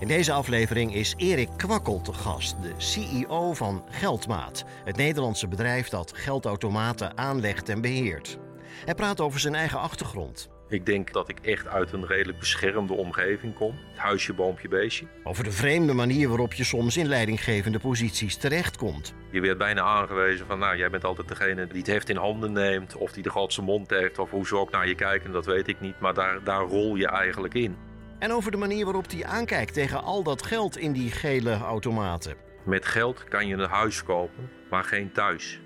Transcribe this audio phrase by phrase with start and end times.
[0.00, 5.88] In deze aflevering is Erik Kwakkel te gast, de CEO van Geldmaat, het Nederlandse bedrijf
[5.88, 8.38] dat geldautomaten aanlegt en beheert.
[8.84, 10.48] Hij praat over zijn eigen achtergrond.
[10.68, 13.74] Ik denk dat ik echt uit een redelijk beschermde omgeving kom.
[13.90, 15.06] Het huisje, boompje, beestje.
[15.24, 19.14] Over de vreemde manier waarop je soms in leidinggevende posities terechtkomt.
[19.30, 22.52] Je werd bijna aangewezen van, nou, jij bent altijd degene die het heft in handen
[22.52, 22.96] neemt.
[22.96, 24.18] Of die de grootste mond heeft.
[24.18, 26.00] Of hoe ze ook naar je kijken, dat weet ik niet.
[26.00, 27.87] Maar daar, daar rol je eigenlijk in.
[28.18, 32.34] En over de manier waarop hij aankijkt tegen al dat geld in die gele automaten.
[32.64, 35.60] Met geld kan je een huis kopen, maar geen thuis.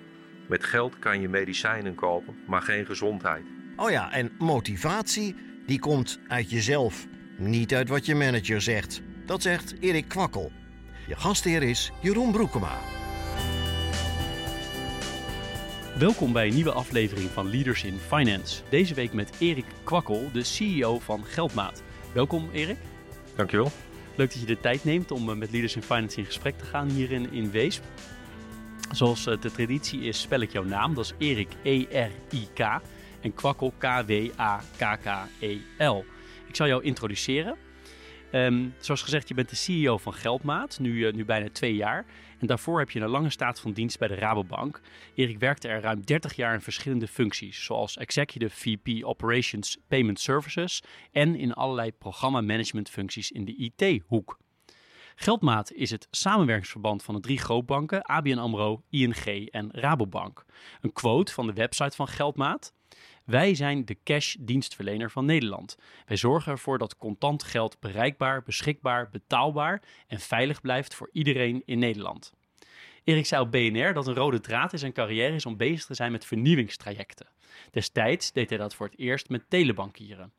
[0.48, 3.44] Met geld kan je medicijnen kopen, maar geen gezondheid.
[3.76, 5.36] Oh ja, en motivatie,
[5.66, 7.06] die komt uit jezelf.
[7.36, 9.02] Niet uit wat je manager zegt.
[9.26, 10.52] Dat zegt Erik Kwakkel.
[11.06, 12.78] Je gastheer is Jeroen Broekema.
[15.98, 18.62] Welkom bij een nieuwe aflevering van Leaders in Finance.
[18.68, 21.82] Deze week met Erik Kwakkel, de CEO van Geldmaat.
[22.12, 22.76] Welkom Erik.
[23.36, 23.70] Dankjewel.
[24.16, 26.64] Leuk dat je de tijd neemt om eh, met Leaders in Finance in gesprek te
[26.64, 27.84] gaan hier in, in Weesp.
[28.90, 30.94] Zoals eh, de traditie is, spel ik jouw naam.
[30.94, 32.80] Dat is Erik, E-R-I-K.
[33.20, 34.44] En Kwakkel, K-W-A-K-K-E-L.
[36.46, 37.56] Ik zal jou introduceren.
[38.32, 42.06] Ehm, zoals gezegd, je bent de CEO van Geldmaat, nu, uh, nu bijna twee jaar.
[42.38, 44.80] En daarvoor heb je een lange staat van dienst bij de Rabobank.
[45.14, 50.82] Erik werkte er ruim 30 jaar in verschillende functies, zoals Executive VP Operations Payment Services
[51.10, 54.38] en in allerlei programma-managementfuncties in de IT-hoek.
[55.14, 60.44] Geldmaat is het samenwerkingsverband van de drie grootbanken ABN AMRO, ING en Rabobank.
[60.80, 62.72] Een quote van de website van Geldmaat.
[63.24, 65.76] Wij zijn de cash-dienstverlener van Nederland.
[66.06, 71.78] Wij zorgen ervoor dat contant geld bereikbaar, beschikbaar, betaalbaar en veilig blijft voor iedereen in
[71.78, 72.32] Nederland.
[73.04, 75.94] Erik zei op BNR dat een rode draad in zijn carrière is om bezig te
[75.94, 77.28] zijn met vernieuwingstrajecten.
[77.70, 80.32] Destijds deed hij dat voor het eerst met telebankieren.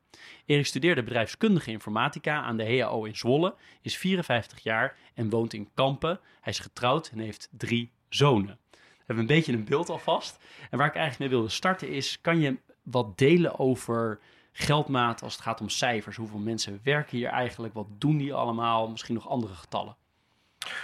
[0.45, 5.69] Erik studeerde bedrijfskundige informatica aan de HAO in Zwolle, is 54 jaar en woont in
[5.73, 6.19] Kampen.
[6.41, 8.59] Hij is getrouwd en heeft drie zonen.
[8.71, 10.39] We hebben een beetje een beeld alvast.
[10.69, 14.19] En waar ik eigenlijk mee wilde starten is, kan je wat delen over
[14.51, 16.16] geldmaat als het gaat om cijfers?
[16.16, 17.73] Hoeveel mensen werken hier eigenlijk?
[17.73, 18.89] Wat doen die allemaal?
[18.89, 19.95] Misschien nog andere getallen.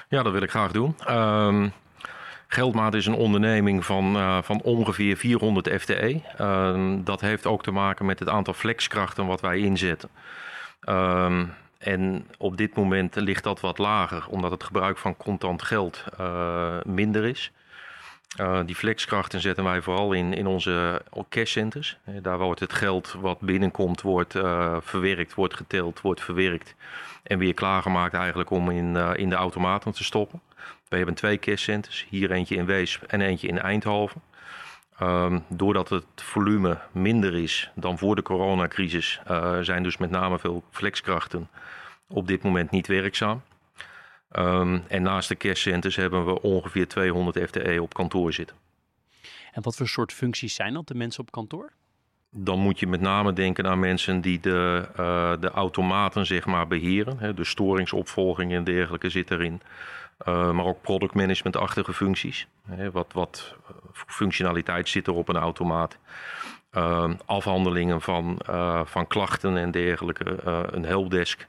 [0.10, 0.96] Ja, dat wil ik graag doen.
[1.10, 1.74] Um,
[2.52, 6.22] Geldmaat is een onderneming van, uh, van ongeveer 400 FTE.
[6.42, 10.10] Uh, dat heeft ook te maken met het aantal flexkrachten wat wij inzetten.
[10.90, 16.04] Um, en op dit moment ligt dat wat lager, omdat het gebruik van contant geld
[16.20, 17.52] uh, minder is.
[18.38, 21.98] Uh, die flexkrachten zetten wij vooral in, in onze cashcenters.
[22.22, 26.76] Daar wordt het geld wat binnenkomt, wordt uh, verwerkt, wordt geteld, wordt verwerkt.
[27.24, 30.42] En weer klaargemaakt eigenlijk om in, in de automaten te stoppen.
[30.88, 34.22] We hebben twee cashcenters, hier eentje in Weesp en eentje in Eindhoven.
[35.02, 39.22] Um, doordat het volume minder is dan voor de coronacrisis,
[39.62, 41.50] zijn dus met name veel flexkrachten
[42.08, 43.42] op dit moment niet werkzaam.
[44.38, 48.56] Um, en naast de cashcenters hebben we ongeveer 200 FTE op kantoor zitten.
[49.52, 51.72] En wat voor soort functies zijn dat, de mensen op kantoor?
[52.32, 56.68] Dan moet je met name denken aan mensen die de, uh, de automaten zeg maar,
[56.68, 57.20] beheren.
[57.20, 59.62] Hè, de storingsopvolging en dergelijke zit erin.
[60.28, 62.48] Uh, maar ook productmanagementachtige functies.
[62.66, 63.56] Hè, wat, wat
[63.94, 65.98] functionaliteit zit er op een automaat.
[66.74, 70.44] Uh, afhandelingen van, uh, van klachten en dergelijke.
[70.72, 71.48] een helpdesk.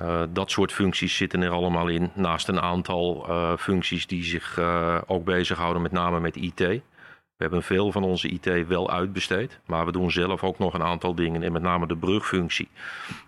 [0.00, 2.10] Uh, dat soort functies zitten er allemaal in.
[2.14, 6.58] Naast een aantal uh, functies die zich uh, ook bezighouden met name met IT.
[6.58, 9.60] We hebben veel van onze IT wel uitbesteed.
[9.66, 11.42] Maar we doen zelf ook nog een aantal dingen.
[11.42, 12.68] En met name de brugfunctie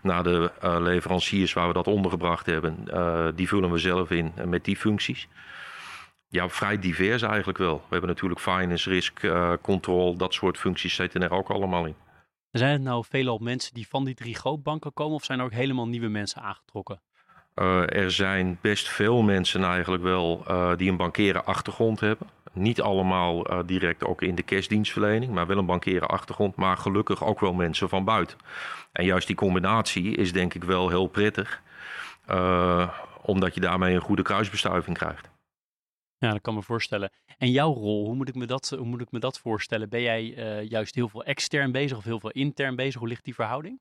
[0.03, 2.77] naar de leveranciers waar we dat ondergebracht hebben.
[3.35, 5.29] die vullen we zelf in met die functies.
[6.29, 7.77] Ja, vrij divers eigenlijk wel.
[7.77, 9.21] We hebben natuurlijk finance, risk,
[9.63, 10.17] control.
[10.17, 12.04] Dat soort functies zitten er ook allemaal in.
[12.55, 15.53] Zijn het nou veelal mensen die van die drie grootbanken komen of zijn er ook
[15.53, 17.01] helemaal nieuwe mensen aangetrokken?
[17.55, 22.29] Uh, er zijn best veel mensen eigenlijk wel uh, die een bankeren achtergrond hebben.
[22.53, 26.57] Niet allemaal uh, direct ook in de cashdienstverlening, maar wel een bankeren achtergrond.
[26.57, 28.39] Maar gelukkig ook wel mensen van buiten.
[28.93, 31.63] En juist die combinatie is denk ik wel heel prettig.
[33.23, 35.34] omdat je daarmee een goede kruisbestuiving krijgt.
[36.19, 37.11] Ja, dat kan me voorstellen.
[37.39, 39.89] En jouw rol, hoe moet ik me dat, hoe moet ik me dat voorstellen?
[39.89, 43.01] Ben jij uh, juist heel veel extern bezig of heel veel intern bezig?
[43.01, 43.81] Hoe ligt die verhouding?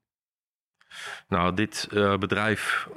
[1.27, 2.87] Nou, dit uh, bedrijf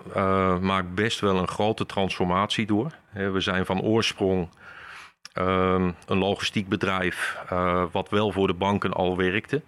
[0.61, 2.99] maakt best wel een grote transformatie door.
[3.13, 4.49] we zijn van oorsprong
[5.39, 7.39] uh, een logistiek bedrijf
[7.93, 9.63] wat wel voor de banken al werkte.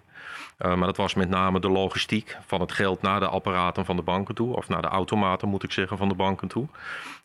[0.59, 4.01] Maar dat was met name de logistiek van het geld naar de apparaten van de
[4.01, 4.55] banken toe.
[4.55, 6.67] Of naar de automaten moet ik zeggen van de banken toe.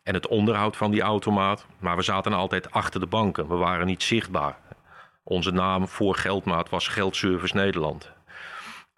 [0.02, 1.66] En het onderhoud van die automaat.
[1.78, 3.48] Maar we zaten altijd achter de banken.
[3.48, 4.56] We waren niet zichtbaar.
[5.22, 8.12] Onze naam voor Geldmaat was Geldservice Nederland.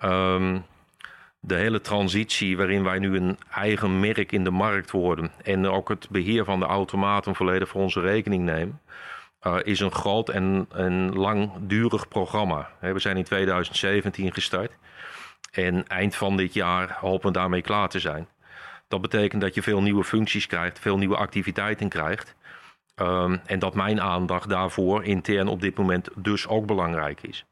[0.05, 0.65] Um,
[1.41, 5.88] de hele transitie waarin wij nu een eigen merk in de markt worden en ook
[5.88, 8.81] het beheer van de automaten volledig voor onze rekening nemen,
[9.47, 12.71] uh, is een groot en, en langdurig programma.
[12.81, 14.73] We zijn in 2017 gestart
[15.51, 18.29] en eind van dit jaar hopen we daarmee klaar te zijn.
[18.89, 22.35] Dat betekent dat je veel nieuwe functies krijgt, veel nieuwe activiteiten krijgt.
[23.01, 27.45] Um, en dat mijn aandacht daarvoor intern op dit moment dus ook belangrijk is.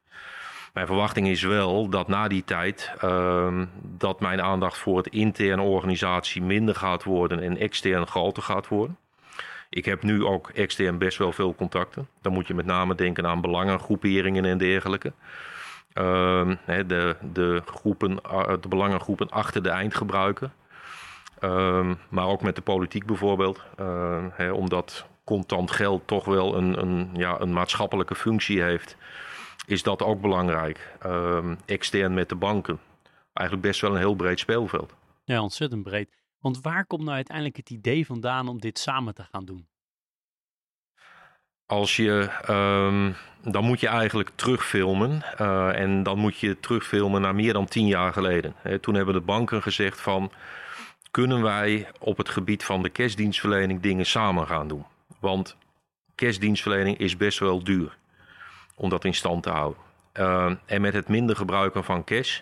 [0.73, 5.62] Mijn verwachting is wel dat na die tijd uh, dat mijn aandacht voor het interne
[5.62, 8.99] organisatie minder gaat worden en extern groter gaat worden.
[9.74, 12.08] Ik heb nu ook extern best wel veel contacten.
[12.22, 15.12] Dan moet je met name denken aan belangengroeperingen en dergelijke.
[15.94, 20.50] Uh, de, de, groepen, eh, de belangengroepen achter de eindgebruiker.
[21.40, 23.60] Uh, maar ook met de politiek bijvoorbeeld.
[23.80, 28.96] Uh, omdat contant geld toch wel een, een, ja, een maatschappelijke functie heeft
[29.66, 30.96] is dat ook belangrijk.
[31.66, 32.78] Extern met de banken.
[33.32, 34.94] Eigenlijk best wel een heel breed speelveld.
[35.24, 36.23] Ja, ontzettend breed.
[36.44, 39.69] Want waar komt nou uiteindelijk het idee vandaan om dit samen te gaan doen?
[41.67, 43.14] Als je, um,
[43.52, 45.23] dan moet je eigenlijk terugfilmen.
[45.41, 48.55] Uh, en dan moet je terugfilmen naar meer dan tien jaar geleden.
[48.81, 50.32] Toen hebben de banken gezegd van...
[51.11, 54.85] kunnen wij op het gebied van de cashdienstverlening dingen samen gaan doen?
[55.20, 55.56] Want
[56.14, 57.96] cashdienstverlening is best wel duur
[58.75, 59.82] om dat in stand te houden.
[60.14, 62.41] Uh, en met het minder gebruiken van cash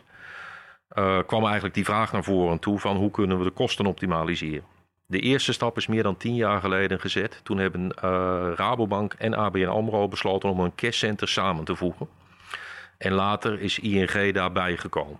[0.94, 4.64] uh, kwam eigenlijk die vraag naar voren toe van hoe kunnen we de kosten optimaliseren.
[5.06, 7.40] De eerste stap is meer dan tien jaar geleden gezet.
[7.42, 12.08] Toen hebben uh, Rabobank en ABN AMRO besloten om een cashcenter samen te voegen.
[12.98, 15.18] En later is ING daarbij gekomen.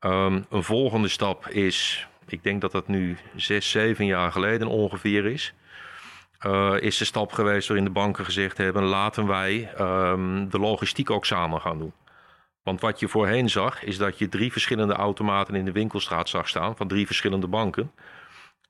[0.00, 5.26] Um, een volgende stap is, ik denk dat dat nu zes, zeven jaar geleden ongeveer
[5.26, 5.54] is
[6.46, 11.10] uh, is de stap geweest waarin de banken gezegd hebben: laten wij um, de logistiek
[11.10, 11.92] ook samen gaan doen.
[12.62, 16.48] Want wat je voorheen zag, is dat je drie verschillende automaten in de winkelstraat zag
[16.48, 17.92] staan van drie verschillende banken.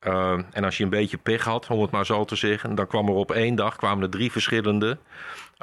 [0.06, 2.86] Uh, en als je een beetje pech had, om het maar zo te zeggen, dan
[2.86, 4.98] kwam er op één dag kwamen er drie verschillende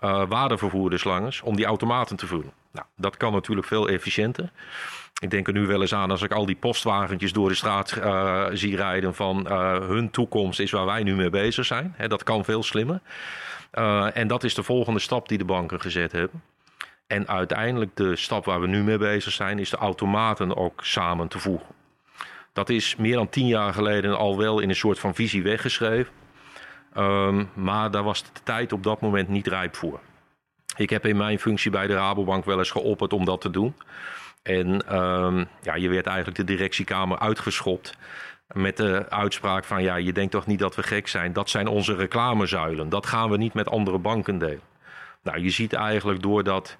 [0.03, 2.51] uh, waardevervoerders langs om die automaten te vullen.
[2.71, 4.51] Nou, dat kan natuurlijk veel efficiënter.
[5.21, 7.97] Ik denk er nu wel eens aan als ik al die postwagentjes door de straat
[7.97, 11.95] uh, zie rijden van uh, hun toekomst is waar wij nu mee bezig zijn.
[12.07, 13.01] Dat kan veel slimmer.
[14.13, 16.41] En dat is de volgende stap die de banken gezet hebben.
[17.07, 21.27] En uiteindelijk de stap waar we nu mee bezig zijn is de automaten ook samen
[21.27, 21.75] te voegen.
[22.53, 26.13] Dat is meer dan tien jaar geleden al wel in een soort van visie weggeschreven.
[26.97, 29.99] Um, maar daar was de tijd op dat moment niet rijp voor.
[30.75, 33.75] Ik heb in mijn functie bij de Rabobank wel eens geopperd om dat te doen.
[34.43, 37.97] En um, ja, je werd eigenlijk de directiekamer uitgeschopt
[38.53, 41.33] met de uitspraak van ja, je denkt toch niet dat we gek zijn.
[41.33, 42.89] Dat zijn onze reclamezuilen.
[42.89, 44.61] Dat gaan we niet met andere banken delen.
[45.27, 46.77] Nou, je ziet eigenlijk doordat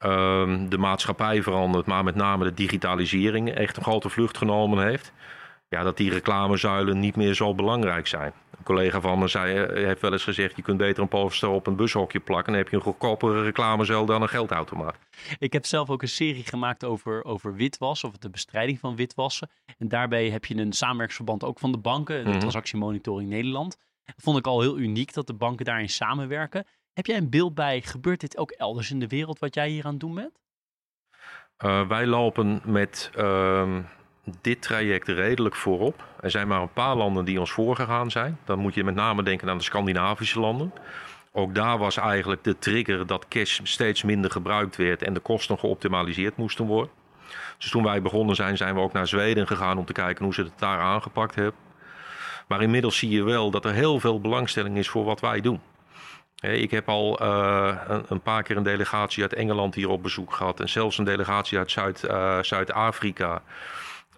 [0.00, 5.12] um, de maatschappij verandert, maar met name de digitalisering echt een grote vlucht genomen heeft
[5.68, 8.32] ja, dat die reclamezuilen niet meer zo belangrijk zijn.
[8.50, 10.56] Een collega van me zei, eh, heeft wel eens gezegd...
[10.56, 12.52] je kunt beter een poster op een bushokje plakken...
[12.52, 14.96] dan heb je een goedkopere reclamezuil dan een geldautomaat.
[15.38, 18.04] Ik heb zelf ook een serie gemaakt over, over witwas...
[18.04, 19.50] of de bestrijding van witwassen.
[19.78, 22.24] En daarbij heb je een samenwerksverband ook van de banken...
[22.24, 23.76] de Transactiemonitoring Nederland.
[24.04, 26.64] Dat vond ik al heel uniek dat de banken daarin samenwerken.
[26.98, 29.38] Heb jij een beeld bij, gebeurt dit ook elders in de wereld...
[29.38, 30.38] wat jij hier aan het doen bent?
[31.64, 33.10] Uh, wij lopen met...
[33.16, 33.78] Uh
[34.40, 36.04] dit traject redelijk voorop.
[36.20, 38.38] Er zijn maar een paar landen die ons voorgegaan zijn.
[38.44, 40.72] Dan moet je met name denken aan de Scandinavische landen.
[41.32, 45.58] Ook daar was eigenlijk de trigger dat cash steeds minder gebruikt werd en de kosten
[45.58, 46.92] geoptimaliseerd moesten worden.
[47.58, 50.34] Dus toen wij begonnen zijn, zijn we ook naar Zweden gegaan om te kijken hoe
[50.34, 51.60] ze het daar aangepakt hebben.
[52.48, 55.60] Maar inmiddels zie je wel dat er heel veel belangstelling is voor wat wij doen.
[56.40, 57.76] Ik heb al uh,
[58.08, 61.58] een, paar keer een delegatie uit Engeland hier op bezoek gehad en zelfs een delegatie
[61.58, 63.42] uit Zuid, uh, Zuid-Afrika.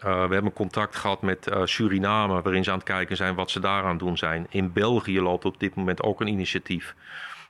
[0.04, 3.60] Uh, we hebben contact gehad met Suriname, waarin ze aan het kijken zijn wat ze
[3.60, 4.46] daar aan doen zijn.
[4.50, 6.94] In België loopt op dit moment ook een initiatief.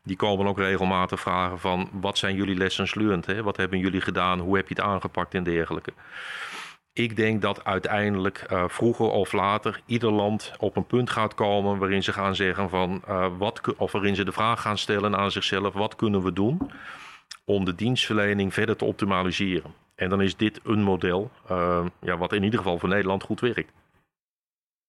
[0.03, 3.27] Die komen ook regelmatig vragen van wat zijn jullie lessons learned?
[3.27, 3.43] Hè?
[3.43, 4.39] Wat hebben jullie gedaan?
[4.39, 5.93] Hoe heb je het aangepakt en dergelijke?
[7.01, 11.79] Ik denk dat uiteindelijk uh, vroeger of later ieder land op een punt gaat komen
[11.79, 13.03] waarin ze gaan zeggen van
[13.39, 16.71] wat, of waarin ze de vraag gaan stellen aan zichzelf: wat kunnen we doen
[17.45, 19.75] om de dienstverlening verder te optimaliseren?
[20.01, 23.41] En dan is dit een model uh, ja, wat in ieder geval voor Nederland goed
[23.41, 23.73] werkt.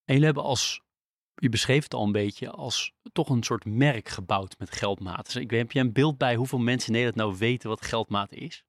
[0.06, 0.82] En jullie hebben als,
[1.36, 5.26] je beschreef het al een beetje, als toch een soort merk gebouwd met geldmaat.
[5.26, 8.34] Dus ik, heb je een beeld bij hoeveel mensen in Nederland nou weten wat geldmaat
[8.34, 8.64] is?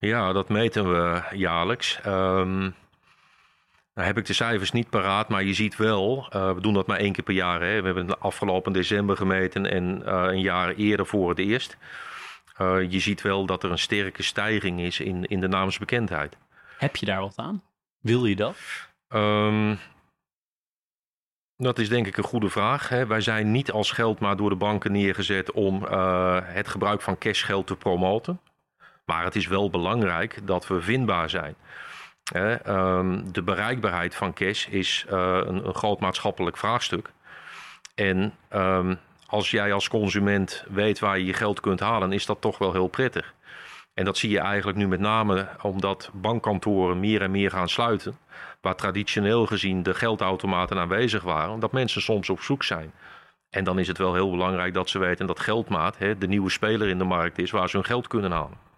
[0.00, 1.98] Ja, dat meten we jaarlijks.
[2.06, 2.74] Um,
[3.94, 6.86] nou heb ik de cijfers niet paraat, maar je ziet wel, uh, we doen dat
[6.86, 7.60] maar één keer per jaar.
[7.60, 7.80] Hè.
[7.80, 11.76] We hebben het afgelopen december gemeten en uh, een jaar eerder voor het eerst.
[12.60, 16.36] Uh, je ziet wel dat er een sterke stijging is in, in de naamsbekendheid.
[16.78, 17.62] Heb je daar wat aan?
[18.00, 18.56] Wil je dat?
[19.08, 19.78] Um,
[21.56, 22.88] dat is denk ik een goede vraag.
[22.88, 23.06] Hè.
[23.06, 25.82] Wij zijn niet als geld maar door de banken neergezet om
[26.44, 28.40] het gebruik van cashgeld te promoten.
[29.10, 31.54] Maar het is wel belangrijk dat we vindbaar zijn.
[32.32, 37.10] Ehm, de bereikbaarheid van cash is uh, een, groot maatschappelijk vraagstuk.
[37.94, 42.40] En um, als jij als consument weet waar je je geld kunt halen, is dat
[42.40, 43.34] toch wel heel prettig.
[43.94, 48.18] En dat zie je eigenlijk nu met name omdat bankkantoren meer en meer gaan sluiten.
[48.60, 52.92] Waar traditioneel gezien de geldautomaten aanwezig waren, dat mensen soms op zoek zijn.
[53.50, 56.50] En dan is het wel heel belangrijk dat ze weten dat geldmaat hè, de nieuwe
[56.50, 58.69] speler in de markt is waar ze hun geld kunnen halen.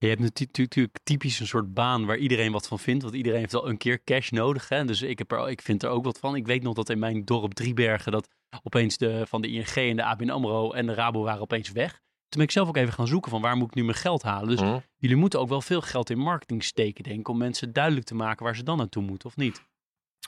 [0.00, 3.02] Je hebt natuurlijk typisch een soort baan waar iedereen wat van vindt.
[3.02, 4.68] Want iedereen heeft wel een keer cash nodig.
[4.68, 4.84] Hè?
[4.84, 6.36] Dus ik, heb er, ik vind er ook wat van.
[6.36, 8.28] Ik weet nog dat in mijn dorp Driebergen dat
[8.62, 11.90] opeens de, van de ING en de ABN AMRO en de Rabo waren opeens weg.
[11.92, 14.22] Toen ben ik zelf ook even gaan zoeken van waar moet ik nu mijn geld
[14.22, 14.48] halen.
[14.48, 14.78] Dus mhm.
[14.96, 17.28] jullie moeten ook wel veel geld in marketing steken, denk ik.
[17.28, 19.62] Om mensen duidelijk te maken waar ze dan naartoe moeten, of niet?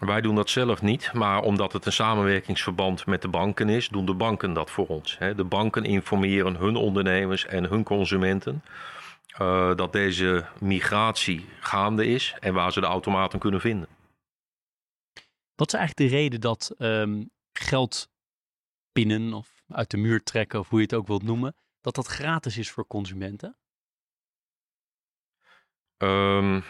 [0.00, 4.06] Wij doen dat zelf niet, maar omdat het een samenwerkingsverband met de banken is, doen
[4.06, 5.18] de banken dat voor ons.
[5.36, 8.62] De banken informeren hun ondernemers en hun consumenten
[9.40, 13.88] uh, dat deze migratie gaande is en waar ze de automaten kunnen vinden.
[15.54, 18.10] Wat is eigenlijk de reden dat um, geld
[18.92, 22.06] pinnen of uit de muur trekken, of hoe je het ook wilt noemen, dat dat
[22.06, 23.56] gratis is voor consumenten?
[25.98, 26.64] Um,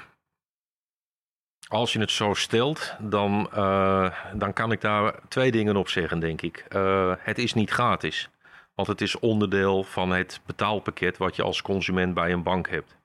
[1.69, 6.19] als je het zo stelt, dan, uh, dan kan ik daar twee dingen op zeggen,
[6.19, 6.67] denk ik.
[6.69, 8.31] Uh, het is niet gratis.
[8.75, 12.97] Want het is onderdeel van het betaalpakket wat je als consument bij een bank hebt.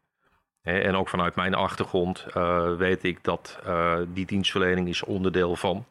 [0.62, 5.86] En ook vanuit mijn achtergrond uh, weet ik dat uh, die dienstverlening is onderdeel van.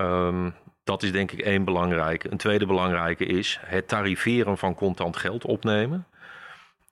[0.00, 2.30] Um, dat is denk ik één belangrijke.
[2.30, 6.06] Een tweede belangrijke is het tariveren van contant geld opnemen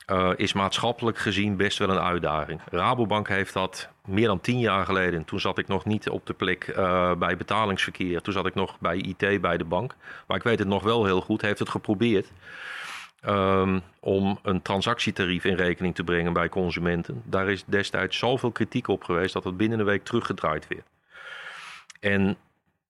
[0.07, 2.61] uh, is maatschappelijk gezien best wel een uitdaging.
[2.71, 5.25] Rabobank heeft dat meer dan tien jaar geleden.
[5.25, 8.23] Toen zat ik nog niet op de plek uh, bij betalingsverkeer.
[8.23, 9.95] Toen zat ik nog bij IT bij de bank.
[10.27, 11.43] Maar ik weet het nog wel heel goed.
[11.43, 12.33] Heeft het geprobeerd
[13.27, 17.23] um, om een transactietarief in rekening te brengen bij consumenten.
[17.25, 20.87] Daar is destijds zoveel kritiek op geweest dat het binnen een week teruggedraaid werd.
[22.01, 22.37] En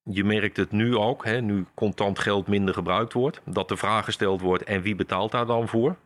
[0.03, 4.05] je merkt het nu ook, hè, nu contant geld minder gebruikt wordt, dat de vraag
[4.05, 5.97] gesteld wordt: en wie betaalt daar dan voor?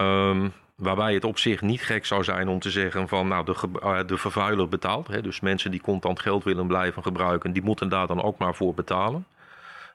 [0.00, 3.54] Um, waarbij het op zich niet gek zou zijn om te zeggen van nou de,
[3.82, 5.08] uh, de vervuiler betaalt.
[5.08, 8.54] Hè, dus mensen die contant geld willen blijven gebruiken, die moeten daar dan ook maar
[8.54, 9.26] voor betalen.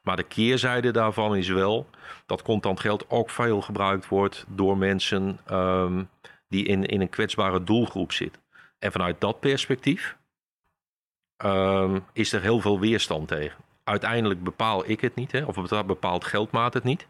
[0.01, 1.89] Maar de keerzijde daarvan is wel
[2.25, 6.10] dat contant geld ook veel gebruikt wordt door mensen um,
[6.50, 8.42] die in, in een kwetsbare doelgroep zitten.
[8.80, 10.18] En vanuit dat perspectief
[11.46, 13.58] um, is er heel veel weerstand tegen.
[13.84, 17.08] Uiteindelijk bepaal ik het niet, hè, of bepaalt geldmaat het niet.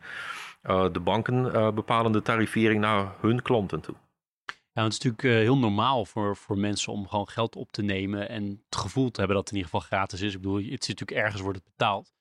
[0.64, 3.96] Uh, de banken uh, bepalen de tarivering naar hun klanten toe.
[4.46, 7.82] Ja, het is natuurlijk uh, heel normaal voor, voor mensen om gewoon geld op te
[7.82, 10.34] nemen en het gevoel te hebben dat het in ieder geval gratis is.
[10.34, 12.14] Ik bedoel, het is natuurlijk ergens wordt het betaald.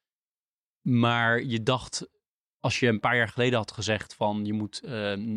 [0.81, 2.09] Maar je dacht,
[2.61, 4.83] als je een paar jaar geleden had gezegd van je moet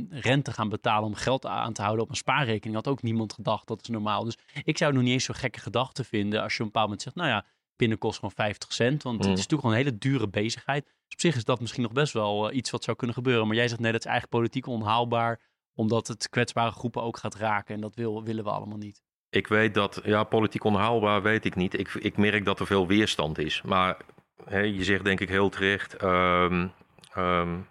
[0.09, 3.67] rente gaan betalen om geld aan te houden op een spaarrekening, had ook niemand gedacht
[3.67, 4.23] dat is normaal.
[4.23, 6.85] Dus ik zou nog niet eens zo gekke gedachte vinden als je op een bepaald
[6.85, 7.45] moment zegt, nou ja,
[7.79, 9.03] pinnen kost gewoon 50 cent.
[9.03, 9.35] Want het is mm.
[9.35, 10.83] natuurlijk gewoon een hele dure bezigheid.
[10.83, 13.47] Dus op zich is dat misschien nog best wel uh, iets wat zou kunnen gebeuren.
[13.47, 15.39] Maar jij zegt nee, dat is eigenlijk politiek onhaalbaar.
[15.73, 17.75] Omdat het kwetsbare groepen ook gaat raken.
[17.75, 19.01] En dat wil, willen we allemaal niet.
[19.29, 21.79] Ik weet dat, ja, politiek onhaalbaar weet ik niet.
[21.79, 23.61] Ik, ik merk dat er veel weerstand is.
[23.61, 23.97] Maar
[24.45, 26.01] hè, je zegt denk ik heel terecht.
[26.03, 26.71] Um,
[27.17, 27.67] um,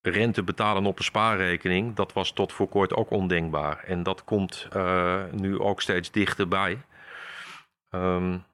[0.00, 3.84] rente betalen op een spaarrekening, dat was tot voor kort ook ondenkbaar.
[3.84, 6.78] En dat komt uh, nu ook steeds dichterbij.
[7.90, 8.44] Um,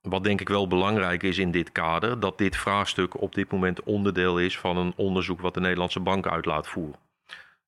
[0.00, 3.82] wat denk ik wel belangrijk is in dit kader, dat dit vraagstuk op dit moment
[3.82, 6.98] onderdeel is van een onderzoek wat de Nederlandse Bank uit laat voeren.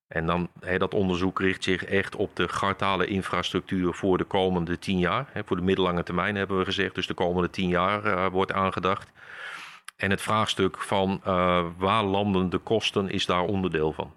[0.08, 0.48] En dan,
[0.78, 5.30] dat onderzoek richt zich echt op de gartale infrastructuur voor de komende tien jaar.
[5.44, 9.12] Voor de middellange termijn hebben we gezegd, dus de komende tien jaar uh, wordt aangedacht.
[9.96, 14.12] En het vraagstuk van uh, waar landen de kosten is daar onderdeel van.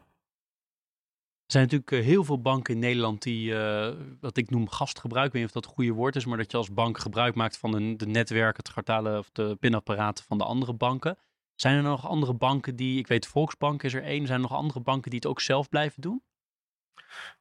[1.50, 3.90] Er zijn natuurlijk eh, heel veel banken in Nederland die, uh,
[4.22, 6.52] wat ik noem gastgebruik, ik weet niet of dat het goede woord is, maar dat
[6.52, 10.44] je als bank gebruik maakt van de, netwerken, het gartale of de pinapparaten van de
[10.44, 11.18] andere banken.
[11.56, 14.58] Zijn er nog andere banken die, ik weet Volksbank is er één, zijn er nog
[14.58, 16.24] andere banken die het ook zelf blijven doen?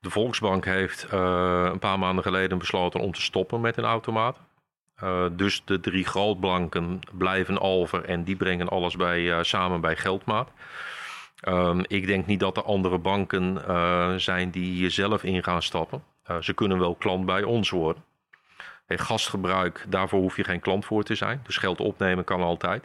[0.01, 4.39] De Volksbank heeft een paar maanden geleden besloten om te stoppen met een automaat.
[5.33, 10.51] dus de drie grootbanken blijven over en die brengen alles bij, samen bij Geldmaat.
[11.47, 15.63] Um, ik denk niet dat er andere banken uh, zijn die hier zelf in gaan
[15.63, 16.03] stappen.
[16.31, 18.05] Uh, ze kunnen wel klant bij ons worden.
[18.87, 21.41] Hey, gastgebruik, daarvoor hoef je geen klant voor te zijn.
[21.45, 22.85] Dus geld opnemen kan altijd.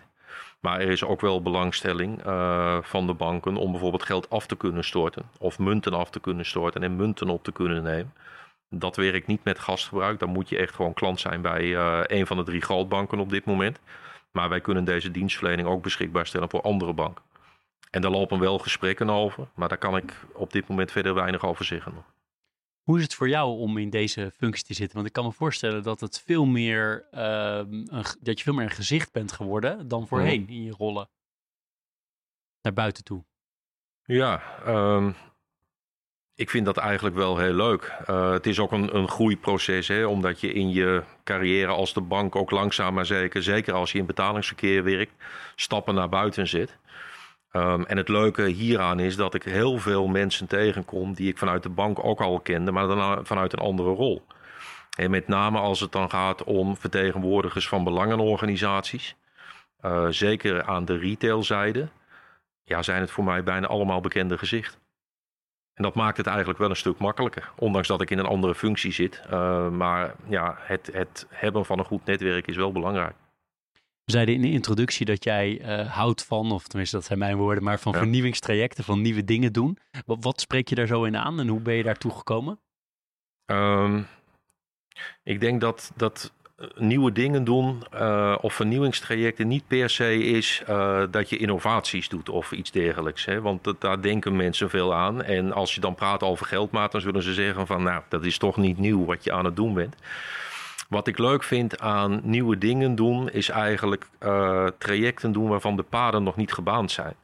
[0.60, 4.55] Maar er is ook wel belangstelling uh, van de banken om bijvoorbeeld geld af te
[4.55, 5.24] kunnen storten.
[5.39, 8.13] Of munten af te kunnen storten en munten op te kunnen nemen.
[8.69, 10.19] Dat werkt niet met gastgebruik.
[10.19, 11.75] Dan moet je echt gewoon klant zijn bij
[12.07, 13.79] een van de drie grootbanken op dit moment.
[14.31, 17.24] Maar wij kunnen deze dienstverlening ook beschikbaar stellen voor andere banken.
[17.90, 21.46] En daar lopen wel gesprekken over, maar daar kan ik op dit moment verder weinig
[21.46, 21.94] over zeggen.
[22.84, 24.96] Hoe is het voor jou om in deze functie te zitten?
[24.96, 27.20] Want ik kan me voorstellen dat, het veel meer, uh,
[27.58, 27.88] een,
[28.20, 30.52] dat je veel meer een gezicht bent geworden dan voorheen mhm.
[30.52, 31.10] in je rollen
[32.62, 33.24] naar buiten toe.
[34.04, 35.16] Ja, um,
[36.36, 37.94] ik vind dat eigenlijk wel heel leuk.
[38.10, 42.02] Uh, het is ook een, een groeiproces, hè, omdat je in je carrière als de
[42.02, 45.13] bank ook langzaam maar zeker, zeker als je in betalingsverkeer werkt,
[45.56, 46.78] stappen naar buiten zit.
[47.55, 51.63] Um, en het leuke hieraan is dat ik heel veel mensen tegenkom die ik vanuit
[51.63, 54.25] de bank ook al kende, maar dan vanuit een andere rol.
[54.98, 59.15] En met name als het dan gaat om vertegenwoordigers van belangenorganisaties,
[59.81, 61.88] uh, zeker aan de retailzijde,
[62.63, 64.79] ja, zijn het voor mij bijna allemaal bekende gezichten.
[65.74, 68.55] En dat maakt het eigenlijk wel een stuk makkelijker, ondanks dat ik in een andere
[68.55, 69.22] functie zit.
[69.31, 73.15] Uh, maar ja, het, het hebben van een goed netwerk is wel belangrijk.
[74.05, 77.38] We zeiden in de introductie dat jij uh, houdt van, of tenminste dat zijn mijn
[77.38, 79.77] woorden, maar van vernieuwingstrajecten, van nieuwe dingen doen.
[80.05, 82.60] Wat, wat, spreek je daar zo in aan en hoe ben je daartoe gekomen?
[83.45, 84.07] Um,
[85.24, 90.63] ik denk dat, dat eh, nieuwe dingen doen uh, of vernieuwingstrajecten niet per se is
[90.69, 93.25] uh, dat je innovaties doet of iets dergelijks.
[93.25, 93.41] Hè?
[93.41, 95.24] Want dat, daar denken mensen veel aan.
[95.24, 98.38] En als je dan praat over geldmaat, dan zullen ze zeggen van nou, dat is
[98.38, 99.95] toch niet nieuw wat je aan het doen bent.
[100.93, 105.84] Wat ik leuk vind aan nieuwe dingen doen, is eigenlijk uh, trajecten doen waarvan de
[105.84, 107.15] paden nog niet gebaand zijn.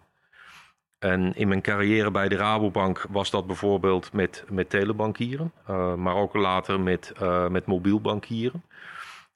[0.99, 6.15] En in mijn carrière bij de Rabobank was dat bijvoorbeeld met, met telebankieren, uh, maar
[6.15, 8.63] ook later met, uh, met mobiel bankieren.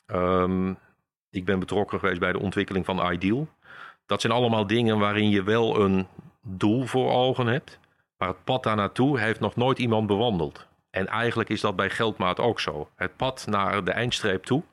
[0.05, 0.77] Um,
[1.29, 3.47] ik ben betrokken geweest bij de ontwikkeling van Ideal.
[4.05, 6.07] Dat zijn allemaal dingen waarin je wel een
[6.41, 7.79] doel voor ogen hebt,
[8.17, 10.67] maar het pad daar naartoe heeft nog nooit iemand bewandeld.
[10.93, 12.89] En eigenlijk is dat bij Geldmaat ook zo.
[12.95, 14.63] Het pad naar de eindstreep toe,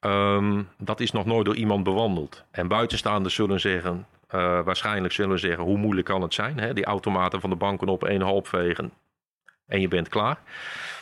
[0.00, 2.44] um, dat is nog nooit door iemand bewandeld.
[2.50, 6.58] En buitenstaanders zullen zeggen, uh, waarschijnlijk zullen zeggen, hoe moeilijk kan het zijn?
[6.58, 6.72] Hè?
[6.72, 8.92] Die automaten van de banken op één hoop vegen
[9.66, 10.38] en je bent klaar.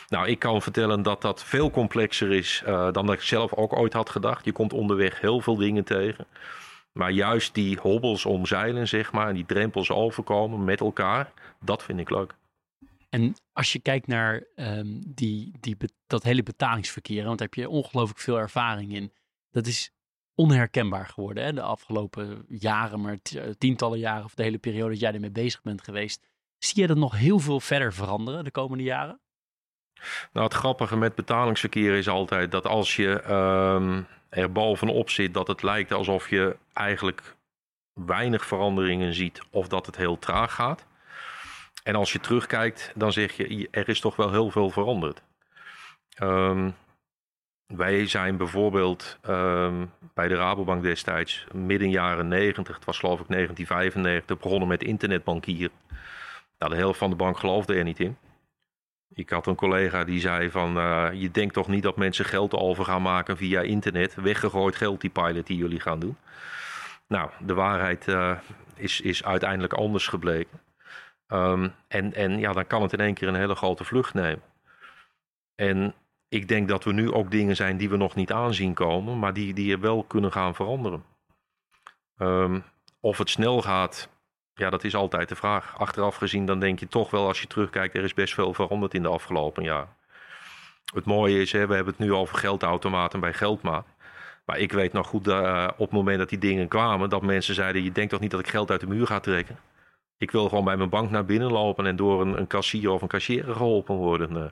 [0.07, 3.93] Nou, ik kan vertellen dat dat veel complexer is uh, dan ik zelf ook ooit
[3.93, 4.45] had gedacht.
[4.45, 6.25] Je komt onderweg heel veel dingen tegen.
[6.91, 11.99] Maar juist die hobbels omzeilen, zeg maar, en die drempels overkomen met elkaar, dat vind
[11.99, 12.33] ik leuk.
[13.13, 17.69] En als je kijkt naar um, die, die, dat hele betalingsverkeer, want daar heb je
[17.69, 19.13] ongelooflijk veel ervaring in.
[19.51, 19.91] Dat is
[20.35, 21.53] onherkenbaar geworden hè?
[21.53, 25.61] de afgelopen jaren, maar eh, tientallen jaren of de hele periode dat jij ermee bezig
[25.61, 26.27] bent geweest.
[26.57, 29.19] Zie je dat nog heel veel verder veranderen de komende jaren?
[30.31, 35.47] Nou, het grappige met betalingsverkeer is altijd dat als je um, er bovenop zit, dat
[35.47, 37.35] het lijkt alsof je eigenlijk
[37.93, 40.85] weinig veranderingen ziet of dat het heel traag gaat.
[41.83, 45.21] En als je terugkijkt, dan zeg je, er is toch wel heel veel veranderd.
[46.21, 46.75] Um,
[47.67, 53.27] wij zijn bijvoorbeeld um, bij de Rabobank destijds, midden jaren 90, het was geloof ik
[53.27, 55.69] 1995, begonnen met internetbankier.
[56.57, 58.17] Nou, de helft van de bank geloofde er niet in.
[59.13, 62.53] Ik had een collega die zei van, uh, je denkt toch niet dat mensen geld
[62.53, 64.15] over gaan maken via internet.
[64.15, 66.17] Weggegooid geld, die pilot die jullie gaan doen.
[67.07, 68.37] Nou, de waarheid uh,
[68.75, 70.59] is, is uiteindelijk anders gebleken.
[71.33, 74.41] Um, en, en ja, dan kan het in één keer een hele grote vlucht nemen.
[75.55, 75.93] En
[76.29, 79.33] ik denk dat we nu ook dingen zijn die we nog niet aanzien komen, maar
[79.33, 81.03] die, die wel kunnen gaan veranderen.
[82.17, 82.63] Um,
[82.99, 84.09] of het snel gaat,
[84.53, 85.77] ja, dat is altijd de vraag.
[85.77, 88.93] Achteraf gezien, dan denk je toch wel als je terugkijkt, er is best veel veranderd
[88.93, 89.87] in de afgelopen jaar.
[90.93, 93.85] Het mooie is, hè, we hebben het nu over geldautomaten bij Geldmaat.
[94.45, 97.55] Maar ik weet nog goed, uh, op het moment dat die dingen kwamen, dat mensen
[97.55, 99.57] zeiden, je denkt toch niet dat ik geld uit de muur ga trekken?
[100.23, 103.01] Ik wil gewoon bij mijn bank naar binnen lopen en door een, een kassier of
[103.01, 104.37] een kassier geholpen worden.
[104.37, 104.51] Eh.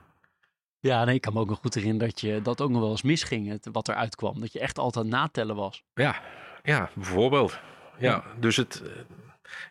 [0.80, 2.90] Ja, nee, ik kan me ook nog goed herinneren dat je dat ook nog wel
[2.90, 4.40] eens misging, het, wat eruit kwam.
[4.40, 5.82] Dat je echt altijd natellen was.
[5.94, 6.20] Ja,
[6.62, 7.58] ja bijvoorbeeld.
[7.98, 8.90] Ja, dus het, eh,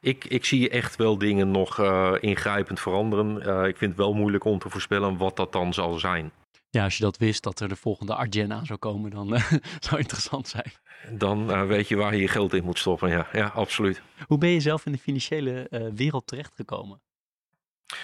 [0.01, 3.47] ik, ik zie echt wel dingen nog uh, ingrijpend veranderen.
[3.47, 6.31] Uh, ik vind het wel moeilijk om te voorspellen wat dat dan zal zijn.
[6.69, 9.51] Ja, als je dat wist, dat er de volgende Argen aan zou komen, dan uh,
[9.87, 10.71] zou interessant zijn
[11.09, 13.09] dan uh, weet je waar je je geld in moet stoppen.
[13.09, 14.01] Ja, ja absoluut.
[14.27, 17.01] Hoe ben je zelf in de financiële uh, wereld terechtgekomen?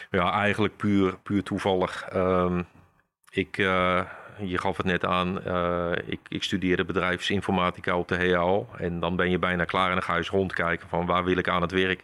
[0.10, 2.04] Ja, eigenlijk puur, puur toevallig.
[2.04, 2.64] Ehm,
[3.30, 4.04] ik, uh,
[4.40, 8.68] je gaf het net aan, uh, ik, ik studeerde bedrijfsinformatica op de HAO.
[8.78, 11.38] En dan ben je bijna klaar en dan ga je eens rondkijken van waar wil
[11.38, 12.04] ik aan het werk.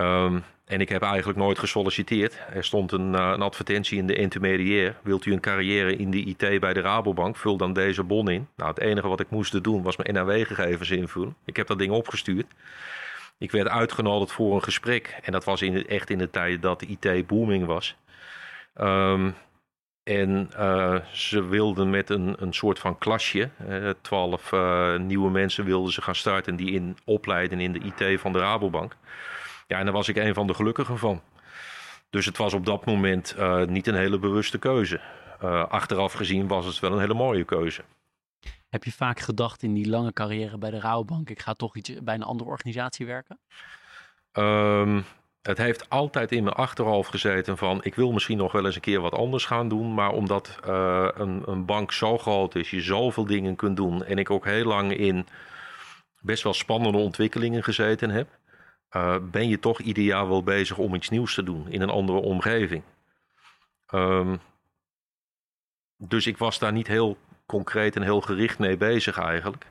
[0.00, 2.38] Um, en ik heb eigenlijk nooit gesolliciteerd.
[2.52, 4.96] Er stond een, uh, een advertentie in de intermediair.
[5.02, 7.36] Wilt u een carrière in de IT bij de Rabobank?
[7.36, 8.48] Vul dan deze bon in.
[8.56, 11.36] Nou, het enige wat ik moest doen was mijn NAW-gegevens invullen.
[11.44, 12.46] Ik heb dat ding opgestuurd.
[13.38, 15.18] Ik werd uitgenodigd voor een gesprek.
[15.22, 17.96] En dat was in, echt in de tijd dat de IT booming was.
[18.80, 19.34] Um,
[20.02, 24.52] en uh, ze wilden met een, een soort van klasje, uh, twaalf
[24.98, 28.96] nieuwe mensen wilden ze gaan starten die in opleiden in de IT van de Rabobank.
[29.66, 31.22] Ja, en daar was ik een van de gelukkigen van.
[32.10, 35.00] Dus het was op dat moment niet een hele bewuste keuze.
[35.68, 37.84] achteraf gezien was het wel een hele mooie keuze.
[38.68, 41.92] Heb je vaak gedacht in die lange carrière bij de Rabobank, ik ga toch iets
[42.02, 43.38] bij een andere organisatie werken?
[44.32, 45.04] Um,
[45.42, 48.80] het heeft altijd in mijn achterhoofd gezeten van ik wil misschien nog wel eens een
[48.80, 49.94] keer wat anders gaan doen.
[49.94, 54.04] Maar omdat uh, een, een, bank zo groot is, je zoveel dingen kunt doen.
[54.04, 55.26] En ik ook heel lang in
[56.20, 58.28] best wel spannende ontwikkelingen gezeten heb.
[58.96, 61.90] Uh, ben je toch ieder jaar wel bezig om iets nieuws te doen in een
[61.90, 62.82] andere omgeving.
[63.94, 64.40] Um,
[65.96, 69.66] dus ik was daar niet heel concreet en heel gericht mee bezig eigenlijk.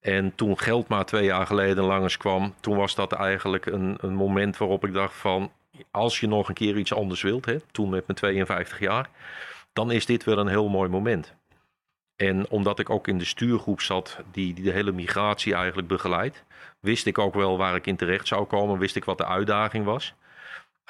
[0.00, 4.14] En toen geld maar twee jaar geleden langs kwam, toen was dat eigenlijk een, een
[4.14, 5.52] moment waarop ik dacht van,
[5.90, 9.08] als je nog een keer iets anders wilt, hè, toen met mijn 52 jaar,
[9.72, 11.34] dan is dit wel een heel mooi moment.
[12.16, 16.44] En omdat ik ook in de stuurgroep zat die, die de hele migratie eigenlijk begeleidt,
[16.80, 19.84] wist ik ook wel waar ik in terecht zou komen, wist ik wat de uitdaging
[19.84, 20.14] was.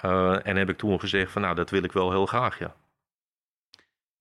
[0.04, 2.74] Uh, en heb ik toen gezegd van nou, dat wil ik wel heel graag, ja.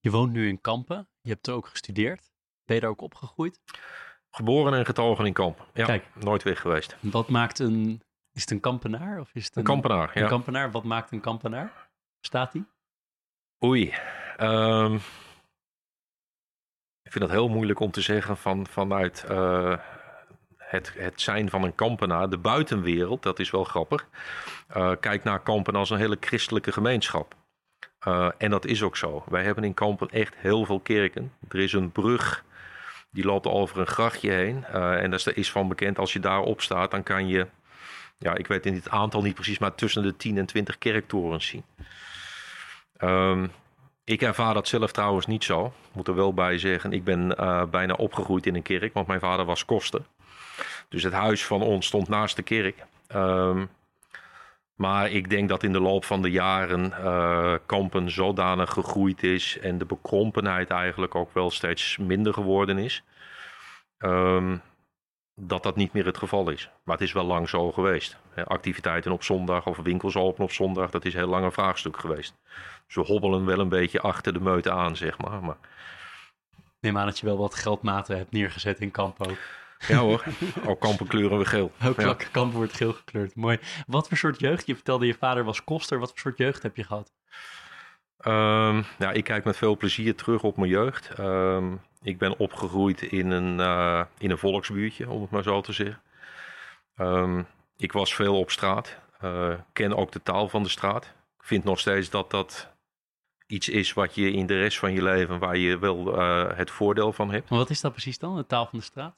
[0.00, 2.32] Je woont nu in Kampen, je hebt er ook gestudeerd.
[2.64, 3.60] Ben je daar ook opgegroeid?
[4.30, 5.66] Geboren en getogen in Kamp.
[5.74, 6.96] Ja, Kijk, nooit weg geweest.
[7.00, 8.02] Wat maakt een...
[8.32, 9.20] Is het een kampenaar?
[9.20, 10.22] Of is het een, een kampenaar, ja.
[10.22, 10.70] Een kampenaar.
[10.70, 11.88] Wat maakt een kampenaar?
[12.20, 12.66] Staat die?
[13.64, 13.94] Oei.
[14.40, 15.00] Um,
[17.06, 19.76] ik vind dat heel moeilijk om te zeggen van, vanuit uh,
[20.56, 22.30] het, het zijn van een kampenaar.
[22.30, 24.06] De buitenwereld, dat is wel grappig.
[24.76, 27.34] Uh, kijk naar Kampen als een hele christelijke gemeenschap.
[28.08, 29.24] Uh, en dat is ook zo.
[29.28, 31.32] Wij hebben in Kampen echt heel veel kerken.
[31.48, 32.44] Er is een brug
[33.10, 34.64] die loopt over een grachtje heen.
[34.64, 37.46] En dat is van bekend, als je daarop staat, dan kan je,
[38.18, 41.46] ja, ik weet in het aantal niet precies, maar tussen de 10 en 20 kerktorens
[41.46, 41.64] zien.
[43.00, 43.50] Um,
[44.06, 45.66] ik ervaar dat zelf trouwens niet zo.
[45.66, 49.06] Ik moet er wel bij zeggen, ik ben uh, bijna opgegroeid in een kerk, want
[49.06, 50.02] mijn vader was koster.
[50.88, 52.84] Dus het huis van ons stond naast de kerk.
[53.14, 53.68] Um,
[54.74, 59.58] maar ik denk dat in de loop van de jaren uh, Kampen zodanig gegroeid is
[59.58, 63.02] en de bekrompenheid eigenlijk ook wel steeds minder geworden is.
[63.98, 64.62] Um,
[65.40, 66.70] dat dat niet meer het geval is.
[66.84, 68.16] Maar het is wel lang zo geweest.
[68.44, 72.34] Activiteiten op zondag of winkels open op zondag, dat is heel lang een vraagstuk geweest.
[72.86, 75.42] Ze hobbelen wel een beetje achter de meute aan, zeg maar.
[75.42, 75.56] maar...
[76.80, 79.38] Neem aan dat je wel wat geldmaten hebt neergezet in Kamp ook.
[79.88, 80.24] Ja hoor,
[80.66, 81.72] ook kampen kleuren we geel.
[81.86, 82.14] Ook ja.
[82.14, 83.58] kampen wordt geel gekleurd, mooi.
[83.86, 84.66] Wat voor soort jeugd?
[84.66, 85.98] Je vertelde je vader was koster.
[85.98, 87.12] Wat voor soort jeugd heb je gehad?
[88.26, 91.18] Um, ja, ik kijk met veel plezier terug op mijn jeugd.
[91.18, 95.72] Um, ik ben opgegroeid in een, uh, in een volksbuurtje, om het maar zo te
[95.72, 96.00] zeggen.
[97.00, 98.96] Um, ik was veel op straat.
[99.24, 101.04] Uh, ken ook de taal van de straat.
[101.38, 102.72] Ik vind nog steeds dat dat
[103.46, 106.70] iets is wat je in de rest van je leven, waar je wel uh, het
[106.70, 107.50] voordeel van hebt.
[107.50, 109.14] Maar wat is dat precies dan, de taal van de straat?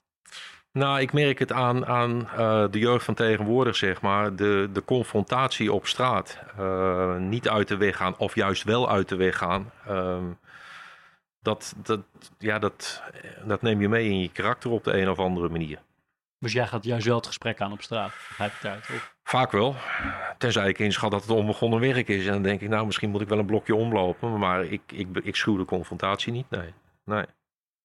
[0.72, 4.37] Nou, ik merk het aan, aan uh, de jeugd van tegenwoordig, zeg maar.
[4.37, 6.38] De, de confrontatie op straat.
[6.59, 9.70] Uh, niet uit de weg gaan, of juist wel uit de weg gaan.
[9.88, 10.16] Uh,
[11.40, 12.01] dat, dat,
[12.38, 13.03] ja, dat,
[13.44, 15.79] dat neem je mee in je karakter op de een of andere manier.
[16.38, 18.12] Dus jij gaat juist wel het gesprek aan op straat?
[18.29, 19.12] Begrijp ik het uit?
[19.22, 19.74] Vaak wel.
[20.38, 22.27] Tenzij ik inschat dat het onbegonnen werk is.
[22.27, 24.38] En dan denk ik, nou, misschien moet ik wel een blokje omlopen.
[24.38, 26.74] Maar ik, ik, ik schuw de confrontatie niet, nee.
[27.05, 27.24] nee.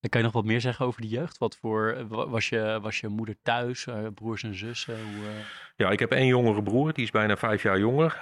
[0.10, 1.38] Kan je nog wat meer zeggen over de jeugd?
[1.38, 4.96] Wat voor, eh, was je, was je moeder thuis, uh, broers en zussen?
[4.96, 5.30] Hoe, uh...
[5.76, 8.20] Ja, ik heb één jongere broer, die is bijna vijf jaar jonger.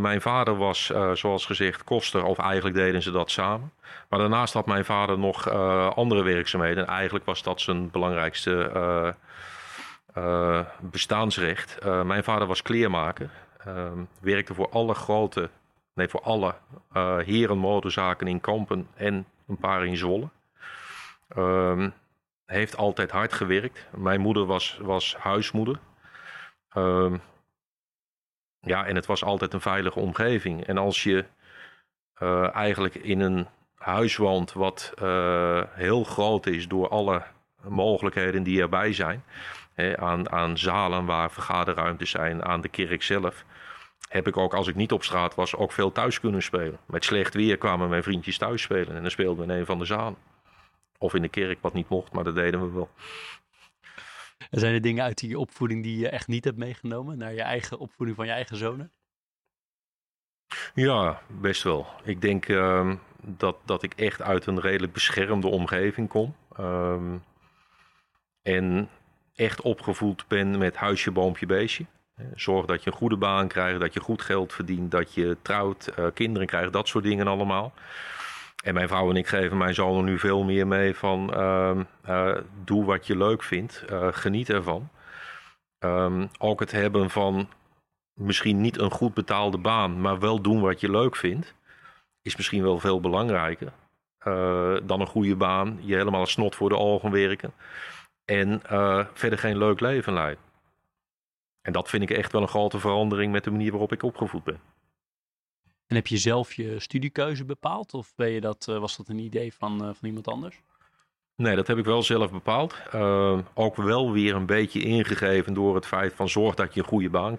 [0.00, 3.72] Mijn vader was, zoals gezegd, koster, of eigenlijk deden ze dat samen.
[4.08, 5.50] Maar daarnaast had mijn vader nog
[5.94, 6.86] andere werkzaamheden.
[6.86, 9.14] En eigenlijk was dat zijn belangrijkste
[10.80, 11.78] bestaansrecht.
[12.04, 15.50] mijn vader was kleermaker, ehm, werkte voor alle grote,
[15.94, 16.54] nee, voor alle
[17.24, 20.28] herenmodezaken in Kampen en een paar in Zwolle.
[21.36, 21.92] Um,
[22.44, 23.86] heeft altijd hard gewerkt.
[23.96, 25.78] Mijn moeder was, was huismoeder.
[26.76, 27.20] Um,
[28.60, 30.66] ja, en het was altijd een veilige omgeving.
[30.66, 31.24] En als je
[32.22, 37.22] uh, eigenlijk in een huis woont wat uh, heel groot is door alle
[37.62, 39.24] mogelijkheden die erbij zijn.
[39.74, 43.44] Hè, aan, aan zalen waar vergaderruimtes zijn, aan de kerk zelf.
[44.08, 46.78] heb ik ook, als ik niet op straat was, ook veel thuis kunnen spelen.
[46.86, 49.78] Met slecht weer kwamen mijn vriendjes thuis spelen en dan speelden we in een van
[49.78, 50.16] de zalen.
[51.02, 52.90] Of in de kerk, wat niet mocht, maar dat deden we wel.
[54.50, 57.42] Er zijn er dingen uit die opvoeding die je echt niet hebt meegenomen naar je
[57.42, 58.92] eigen opvoeding van je eigen zonen?
[60.74, 61.86] Ja, best wel.
[62.04, 66.34] Ik denk ehm, dat, dat ik echt uit een redelijk beschermde omgeving kom.
[66.56, 67.16] Ehm,
[68.42, 68.88] en
[69.34, 71.86] echt opgevoed ben met huisje, boompje, beestje.
[72.34, 75.92] Zorg dat je een goede baan krijgt, dat je goed geld verdient, dat je trouwt,
[75.98, 77.72] uh, kinderen krijgt, dat soort dingen allemaal.
[78.64, 82.36] En mijn vrouw en ik geven mijn zoon nu veel meer mee van uh, uh,
[82.64, 84.88] doe wat je leuk vindt, uh, geniet ervan.
[85.84, 87.48] Um, ook het hebben van
[88.14, 91.54] misschien niet een goed betaalde baan, maar wel doen wat je leuk vindt,
[92.22, 93.72] is misschien wel veel belangrijker
[94.82, 97.52] dan een goede baan, je helemaal snot voor de ogen werken
[98.24, 98.60] en
[99.14, 100.44] verder geen leuk leven leiden.
[101.60, 104.44] En dat vind ik echt wel een grote verandering met de manier waarop ik opgevoed
[104.44, 104.60] ben.
[105.90, 107.94] En heb je zelf je studiekeuze bepaald?
[107.94, 110.62] Of ben je dat, was dat een idee van, van iemand anders?
[111.40, 112.74] Nee, dat heb ik wel zelf bepaald.
[112.94, 116.86] Uh, ook wel weer een beetje ingegeven door het feit van zorg dat je een
[116.86, 117.34] goede baan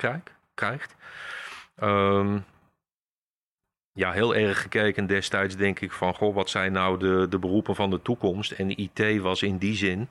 [0.53, 0.95] krijgt.
[1.83, 2.35] Uh,
[3.91, 7.75] ja, heel erg gekeken destijds denk ik van, goh, wat zijn nou de, de beroepen
[7.75, 8.51] van de toekomst?
[8.51, 10.09] En IT was in die zin,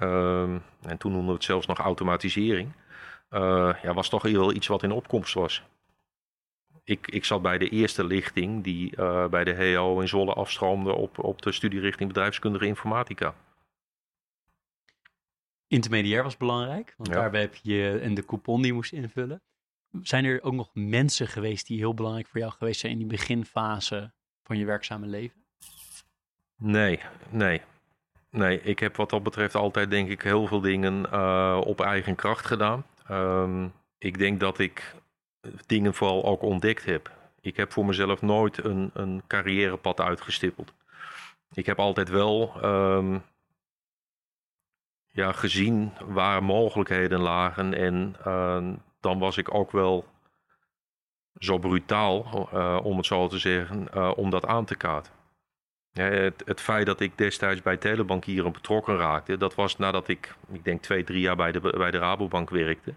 [0.00, 0.42] uh,
[0.82, 2.72] en toen noemden we het zelfs nog automatisering,
[3.82, 5.62] ja, was toch wel iets wat in opkomst was
[6.84, 10.92] ik, ik zat bij de eerste lichting die uh, bij de HO in Zwolle afstroomde
[10.92, 13.34] op, op de studierichting bedrijfskundige informatica.
[15.66, 17.14] Intermediair was belangrijk, want ja.
[17.14, 19.42] daarbij heb je en de coupon die je moest invullen.
[20.02, 23.06] Zijn er ook nog mensen geweest die heel belangrijk voor jou geweest zijn in die
[23.06, 25.44] beginfase van je werkzame leven?
[26.56, 27.62] Nee, nee.
[28.30, 32.14] Nee, ik heb wat dat betreft altijd denk ik heel veel dingen uh, op eigen
[32.14, 32.86] kracht gedaan.
[33.10, 34.94] Um, ik denk dat ik
[35.66, 37.10] dingen vooral ook ontdekt heb.
[37.40, 40.72] Ik heb voor mezelf nooit een, een carrièrepad uitgestippeld.
[41.52, 43.22] Ik heb altijd wel um,
[45.14, 47.74] ja, gezien waar mogelijkheden lagen.
[47.74, 48.68] En uh,
[49.00, 50.04] dan was ik ook wel
[51.38, 55.12] zo brutaal, uh, om het zo te zeggen, uh, om dat aan te kaarten.
[55.92, 60.34] Ja, het, het, feit dat ik destijds bij telebankieren betrokken raakte, dat was nadat ik,
[60.52, 62.94] ik denk twee, drie jaar bij de, bij de Rabobank werkte.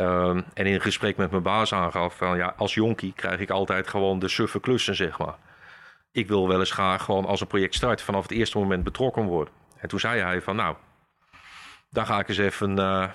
[0.00, 3.50] Um, en in een gesprek met mijn baas aangaf van ja, als jonkie krijg ik
[3.50, 5.34] altijd gewoon de suffe klussen, zeg maar.
[6.12, 9.22] Ik wil wel eens graag gewoon als een project start vanaf het eerste moment betrokken
[9.22, 9.54] worden.
[9.76, 10.76] En toen zei hij van nou,
[11.90, 13.08] daar ga ik eens even uh,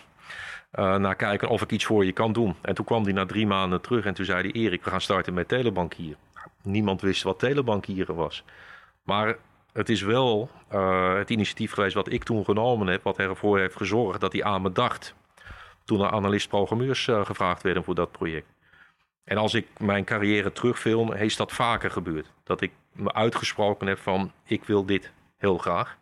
[0.74, 2.56] uh, naar kijken of ik iets voor je kan doen.
[2.62, 5.02] En toen kwam hij na drie maanden terug en toen zei hij Erik, we gaan
[5.02, 6.18] starten met telebankieren.
[6.62, 8.44] Niemand wist wat telebankieren was.
[9.04, 9.38] Maar
[9.74, 13.76] het is wel uh, het initiatief geweest wat ik toen genomen heb, wat ervoor heeft
[13.76, 15.16] gezorgd dat hij aan me dacht
[15.86, 18.48] toen er analist-programmeurs uh, gevraagd werden voor dat project.
[19.24, 22.32] En als ik mijn carrière terugfilm, is dat vaker gebeurd.
[22.44, 25.98] Dat ik me uitgesproken heb van ik wil dit heel graag.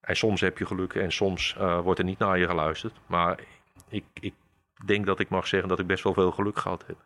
[0.00, 2.94] En soms heb je geluk en soms uh, wordt er niet naar je geluisterd.
[3.06, 3.40] Maar
[3.88, 4.34] ik, ik
[4.84, 6.96] denk dat ik mag zeggen dat ik best wel veel geluk gehad heb.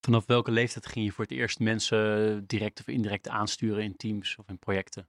[0.00, 4.36] Vanaf welke leeftijd ging je voor het eerst mensen direct of indirect aansturen in teams
[4.36, 5.08] of in projecten?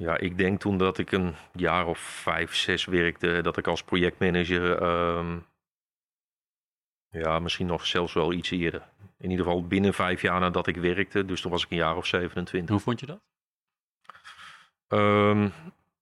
[0.00, 3.82] Ja, ik denk toen dat ik een jaar of vijf, zes werkte, dat ik als
[3.82, 5.46] projectmanager, um,
[7.08, 8.88] ja, misschien nog zelfs wel iets eerder.
[9.18, 11.96] In ieder geval binnen vijf jaar nadat ik werkte, dus toen was ik een jaar
[11.96, 12.70] of 27.
[12.70, 13.20] Hoe vond je dat?
[14.88, 15.52] Um,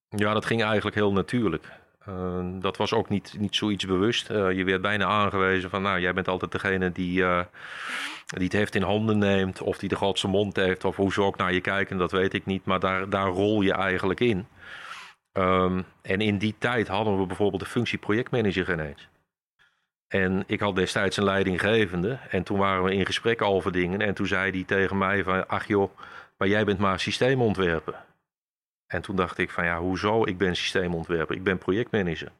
[0.08, 1.83] ja, dat ging eigenlijk heel natuurlijk.
[2.08, 4.30] Uh, dat was ook niet, niet zoiets bewust.
[4.30, 7.40] Uh, je werd bijna aangewezen van, nou, jij bent altijd degene die, uh,
[8.26, 11.22] die het heft in handen neemt, of die de grootste mond heeft, of hoe ze
[11.22, 12.64] ook naar je kijken, dat weet ik niet.
[12.64, 14.46] Maar daar, daar rol je eigenlijk in.
[15.32, 19.08] Um, en in die tijd hadden we bijvoorbeeld de functie projectmanager ineens.
[20.08, 22.18] En ik had destijds een leidinggevende.
[22.30, 24.00] En toen waren we in gesprek over dingen.
[24.00, 25.90] En toen zei hij tegen mij van, ach joh,
[26.36, 27.94] maar jij bent maar systeemontwerper.
[28.94, 30.24] En toen dacht ik van ja, hoezo?
[30.24, 32.32] Ik ben systeemontwerper, ik ben projectmanager.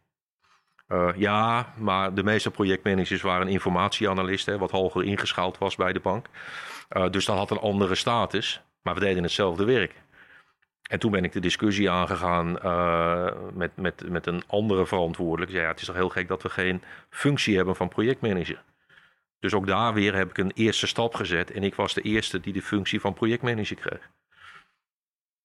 [0.89, 6.27] Uh, ja, maar de meeste projectmanagers waren informatieanalisten, wat hoger ingeschaald was bij de bank.
[6.97, 9.95] Uh, dus dat had een andere status, maar we deden hetzelfde werk.
[10.83, 15.55] En toen ben ik de discussie aangegaan uh, met, met, met een andere verantwoordelijke.
[15.55, 18.63] Ja, het is toch heel gek dat we geen functie hebben van projectmanager.
[19.39, 22.41] Dus ook daar weer heb ik een eerste stap gezet en ik was de eerste
[22.41, 24.11] die de functie van projectmanager kreeg.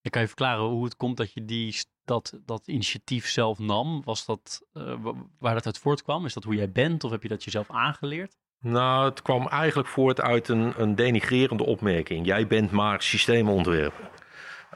[0.02, 4.04] Ik kan je verklaren hoe het komt dat je die, dat, dat initiatief zelf nam?
[4.04, 4.96] Was dat uh,
[5.40, 6.26] waar dat uit voortkwam?
[6.26, 8.38] Is dat hoe jij bent of heb je dat jezelf aangeleerd?
[8.60, 12.26] Nou, het kwam eigenlijk voort uit een, een denigrerende opmerking.
[12.26, 14.10] Jij bent maar systeemontwerper.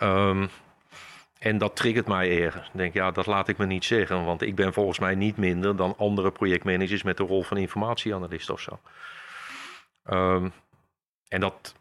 [0.02, 0.50] Um,
[1.40, 2.68] En dat triggert mij ergens.
[2.68, 4.26] Ik denk, ja, dat laat ik me niet zeggen.
[4.26, 8.50] Want ik ben volgens mij niet minder dan andere projectmanagers met de rol van informatieanalist
[8.50, 8.80] of zo.
[10.04, 10.50] Ehm,
[11.28, 11.76] en dat,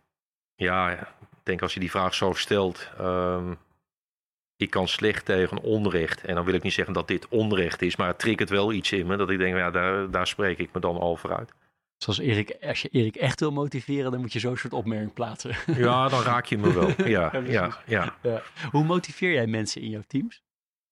[0.54, 1.08] ja,
[1.42, 2.88] denk als je die vraag zo stelt.
[2.98, 3.54] ehm,
[4.56, 6.24] ik kan slecht tegen onrecht.
[6.24, 8.92] En dan wil ik niet zeggen dat dit onrecht is, maar het triggert wel iets
[8.92, 9.16] in me.
[9.16, 11.52] Dat ik denk, ja, daar, daar spreek ik me dan al voor uit.
[11.96, 15.54] Zoals Erik, als je Erik echt wil motiveren, dan moet je zo'n soort opmerking plaatsen.
[15.66, 16.88] Ja, dan raak je me wel.
[16.96, 17.76] Ja, Ja, ja, precies.
[17.86, 18.14] ja.
[18.22, 18.42] Ja.
[18.70, 20.42] Hoe motiveer jij mensen in jouw teams?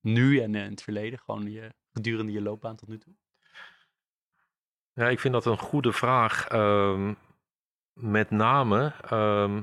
[0.00, 3.12] Nu en in het verleden, gewoon je, gedurende je loopbaan tot nu toe?
[4.92, 6.48] Ja, ik vind dat een goede vraag.
[6.48, 7.14] ehm,
[7.92, 9.60] met name ehm,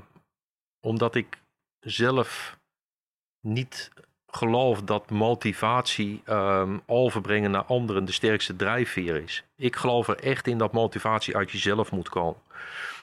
[0.88, 1.41] omdat ik
[1.80, 2.58] zelf
[3.41, 3.91] niet
[4.28, 9.43] geloof dat motivatie ehm, overbrengen naar anderen de sterkste drijfveer is.
[9.56, 12.41] Ik geloof er echt in dat motivatie uit jezelf moet komen.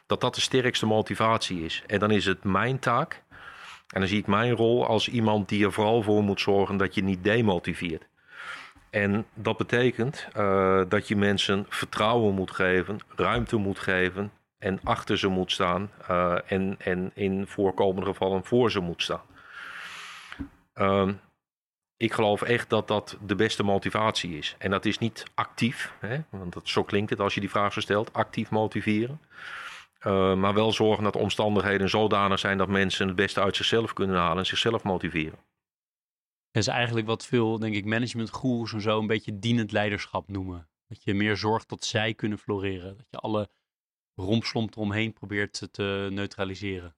[0.07, 1.83] Dat dat de sterkste motivatie is.
[1.87, 3.23] En dan is het mijn taak.
[3.88, 6.94] En dan zie ik mijn rol als iemand die er vooral voor moet zorgen dat
[6.94, 8.07] je niet demotiveert.
[8.90, 14.31] En dat betekent eh, dat je mensen vertrouwen moet geven, ruimte moet geven
[14.64, 19.27] en achter ze moet staan eh, en, en in voorkomende gevallen voor ze moet staan.
[20.72, 21.12] Ehm,
[21.96, 24.55] ik geloof echt dat dat de beste motivatie is.
[24.59, 27.72] En dat is niet actief, hè, want dat, zo klinkt het als je die vraag
[27.72, 29.20] zo stelt, actief motiveren.
[29.98, 33.92] Eh, maar wel zorgen dat de omstandigheden zodanig zijn dat mensen het beste uit zichzelf
[33.92, 35.38] kunnen halen en zichzelf motiveren.
[36.50, 40.68] Dat is eigenlijk wat veel, denk ik, managementgoeroes en zo een beetje dienend leiderschap noemen.
[40.88, 42.96] Dat je meer zorgt dat zij kunnen floreren.
[42.96, 43.48] Dat je alle
[44.14, 46.94] rompslomp eromheen probeert te- te neutraliseren.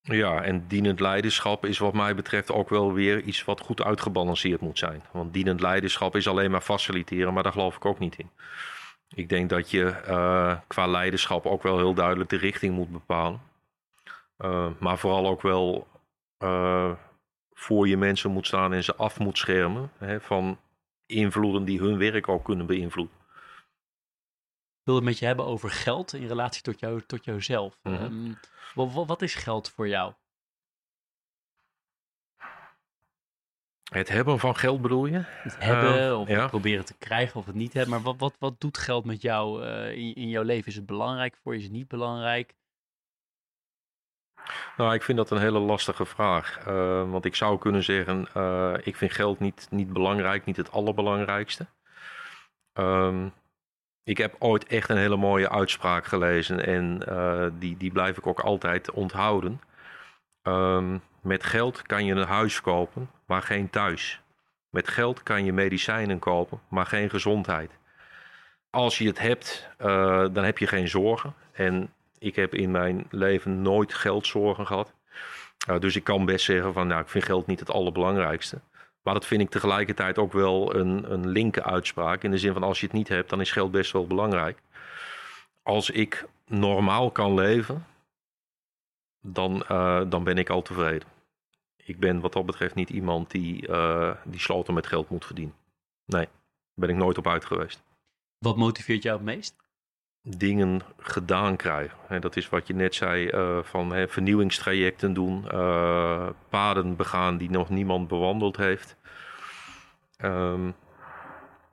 [0.00, 4.60] Ja, en dienend leiderschap is wat mij betreft ook wel weer iets wat goed uitgebalanceerd
[4.60, 5.02] moet zijn.
[5.12, 8.30] Want dienend leiderschap is alleen maar faciliteren, maar daar geloof ik ook niet in.
[9.14, 13.40] Ik denk dat je eh, qua leiderschap ook wel heel duidelijk de richting moet bepalen.
[14.36, 15.86] Eh, maar vooral ook wel
[16.38, 16.92] eh,
[17.52, 20.58] voor je mensen moet staan en ze af moet schermen hè, van
[21.06, 23.16] invloeden die hun werk ook kunnen beïnvloeden.
[24.82, 27.78] Ik wil het met je hebben over geld in relatie tot, jou, tot jouzelf.
[27.82, 28.32] Mhm.
[28.74, 30.12] Wat, wat, wat is geld voor jou?
[33.92, 35.22] Het hebben van geld bedoel je?
[35.24, 36.40] Het hebben Eh, of ja.
[36.40, 37.90] het proberen te krijgen of het niet hebben.
[37.90, 40.66] Maar wat, wat, wat doet geld met jou eh, in, in jouw leven?
[40.66, 41.58] Is het belangrijk voor je?
[41.58, 42.54] Is het niet belangrijk?
[44.76, 46.58] Nou, ik vind dat een hele lastige vraag.
[46.58, 48.20] Eh, want ik zou kunnen zeggen,
[48.84, 51.66] ik vind geld niet, niet belangrijk, niet het allerbelangrijkste.
[52.72, 53.28] Ehm,
[54.04, 58.26] ik heb ooit echt een hele mooie uitspraak gelezen en eh, die, die blijf ik
[58.26, 59.60] ook altijd onthouden.
[60.42, 64.20] Ehm, met geld kan je een huis kopen, maar geen thuis.
[64.70, 67.70] Met geld kan je medicijnen kopen, maar geen gezondheid.
[68.70, 71.34] Als je het hebt, eh, dan heb je geen zorgen.
[71.52, 74.92] En ik heb in mijn leven nooit geldzorgen gehad.
[75.68, 78.60] Uh, dus ik kan best zeggen van, nou, ik vind geld niet het allerbelangrijkste.
[79.02, 82.22] Maar dat vind ik tegelijkertijd ook wel een, een linker uitspraak.
[82.22, 84.62] In de zin van, als je het niet hebt, dan is geld best wel belangrijk.
[85.62, 87.86] Als ik normaal kan leven,
[89.20, 91.08] dan, uh, dan ben ik al tevreden.
[91.76, 95.54] Ik ben wat dat betreft niet iemand die, uh, die sloten met geld moet verdienen.
[96.04, 96.32] Nee, daar
[96.74, 97.82] ben ik nooit op uit geweest.
[98.38, 99.61] Wat motiveert jou het meest?
[100.22, 101.98] Dingen gedaan krijgen.
[102.06, 107.36] He, dat is wat je net zei, uh, van he, vernieuwingstrajecten doen, uh, paden begaan
[107.36, 108.96] die nog niemand bewandeld heeft.
[110.24, 110.74] Um,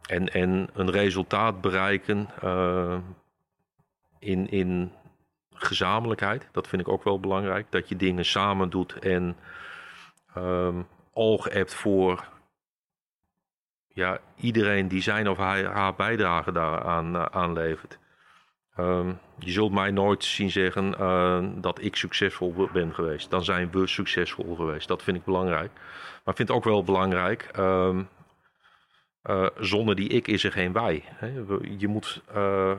[0.10, 2.98] en, en een resultaat bereiken uh,
[4.20, 4.92] in, in
[5.54, 6.48] gezamenlijkheid.
[6.52, 7.72] Dat vind ik ook wel belangrijk.
[7.72, 9.38] Dat je dingen samen doet en
[10.38, 12.28] um, oog hebt voor
[13.88, 18.00] ja, iedereen die zijn of haar, bijdrage daaraan uh, aanlevert.
[18.80, 23.30] Um, je zult mij nooit zien zeggen uh, dat ik succesvol ben geweest.
[23.30, 24.88] Dan zijn we succesvol geweest.
[24.88, 25.72] Dat vind ik belangrijk.
[25.74, 27.50] Maar ik vind het ook wel belangrijk.
[27.58, 28.10] Um,
[29.60, 31.04] zonder die ik is er geen wij.
[31.06, 31.44] Hè?
[31.78, 32.76] Je moet uh,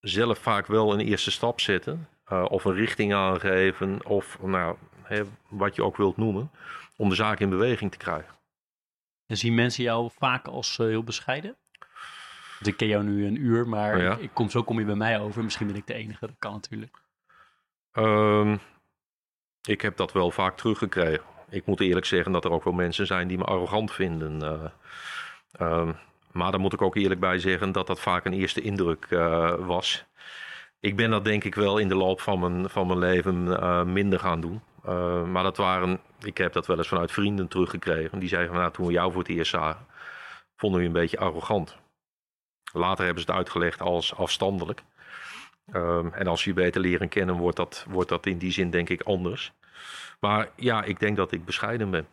[0.00, 2.08] zelf vaak wel een eerste stap zetten.
[2.28, 4.06] of een richting aangeven.
[4.06, 6.50] Of nou, hè, wat je ook wilt noemen.
[6.96, 8.34] Om de zaak in beweging te krijgen.
[9.26, 11.56] En zien mensen jou vaak als heel bescheiden?
[12.60, 14.12] Want ik ken jou nu een uur, maar Oh ja.
[14.12, 15.44] ik, ik kom, zo kom je bij mij over.
[15.44, 17.02] Misschien ben ik de enige, dat kan natuurlijk.
[17.92, 18.60] Um,
[19.62, 21.24] ik heb dat wel vaak teruggekregen.
[21.48, 24.42] Ik moet eerlijk zeggen dat er ook wel mensen zijn die me arrogant vinden.
[25.60, 25.96] Uh, um,
[26.32, 29.54] maar daar moet ik ook eerlijk bij zeggen dat dat vaak een eerste indruk uh,
[29.54, 30.04] was.
[30.80, 33.82] Ik ben dat denk ik wel in de loop van mijn, van mijn leven uh,
[33.82, 34.60] minder gaan doen.
[34.86, 38.18] Uh, maar dat waren, ik heb dat wel eens vanuit vrienden teruggekregen.
[38.18, 39.86] Die zeiden van nou, toen we jou voor het eerst zagen,
[40.56, 41.78] vonden we je een beetje arrogant.
[42.72, 44.82] Later hebben ze het uitgelegd als afstandelijk.
[45.72, 48.88] Um, en als je beter leren kennen, wordt dat, wordt dat in die zin denk
[48.88, 49.52] ik anders.
[50.20, 52.08] Maar ja, ik denk dat ik bescheiden ben.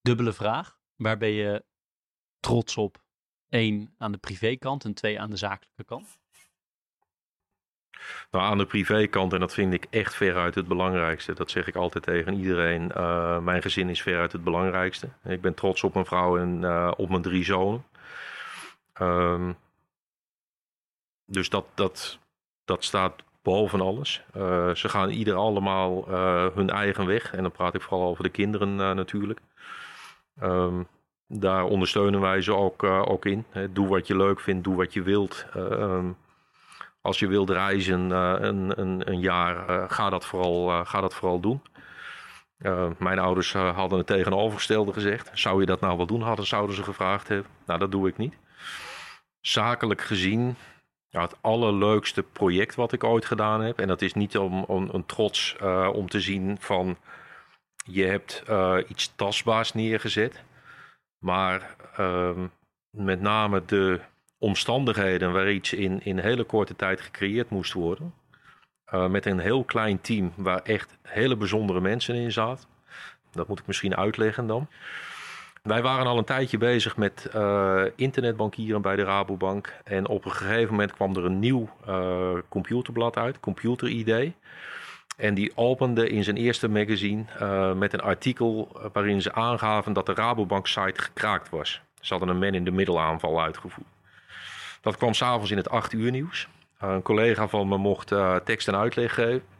[0.00, 0.78] Dubbele vraag.
[0.96, 1.64] Waar ben je
[2.40, 3.02] trots op?
[3.48, 6.18] Eén aan de privékant en twee aan de zakelijke kant?
[8.30, 11.32] Nou, aan de privékant, en dat vind ik echt veruit het belangrijkste.
[11.32, 12.92] Dat zeg ik altijd tegen iedereen.
[12.96, 15.08] Uh, mijn gezin is veruit het belangrijkste.
[15.24, 17.84] Ik ben trots op mijn vrouw en uh, op mijn drie zonen.
[19.00, 19.56] Um,
[21.26, 22.18] dus dat, dat,
[22.64, 24.24] dat staat boven alles.
[24.36, 26.08] Uh, ze gaan ieder allemaal
[26.54, 27.34] hun eigen weg.
[27.34, 29.40] En dan praat ik vooral over de kinderen natuurlijk.
[30.42, 30.86] Um,
[31.26, 33.44] daar ondersteunen wij ze ook, ook in.
[33.70, 35.46] doe wat je leuk vindt, doe wat je wilt.
[35.56, 36.16] Um,
[37.00, 41.62] als je wilt reizen een, een, een, jaar, ga, dat vooral, ga dat vooral doen.
[42.98, 45.30] mijn ouders hadden het tegenovergestelde gezegd.
[45.32, 47.50] Zou je dat nou wel doen, hadden, zouden ze gevraagd hebben.
[47.66, 48.36] Nou, dat doe ik niet.
[49.46, 50.56] Zakelijk gezien,
[51.08, 53.78] ja, het allerleukste project wat ik ooit gedaan heb.
[53.78, 55.56] En dat is niet om, om een trots
[55.92, 56.96] om te zien van
[57.84, 58.42] je hebt
[58.88, 60.42] iets tastbaars neergezet.
[61.18, 62.46] Maar ehm,
[62.90, 64.00] met name de
[64.38, 68.14] omstandigheden waar iets in, in hele korte tijd gecreëerd moest worden.
[68.94, 72.68] Uh, met een heel klein team waar echt hele bijzondere mensen in zaten.
[73.32, 74.68] Dat moet ik misschien uitleggen dan.
[75.64, 79.72] Wij waren al een tijdje bezig met uh, internetbankieren bij de Rabobank.
[79.84, 84.32] En op een gegeven moment kwam er een nieuw uh, computerblad uit, Computer ID.
[85.16, 87.24] En die opende in zijn eerste magazine
[87.74, 91.80] met een artikel waarin ze aangaven dat de Rabobank-site gekraakt was.
[92.00, 93.88] Ze hadden een man-in-the-middle aanval uitgevoerd.
[94.80, 96.48] Dat kwam s'avonds in het 8 uur nieuws.
[96.78, 98.12] Een collega van me mocht
[98.44, 99.53] tekst en uitleg geven.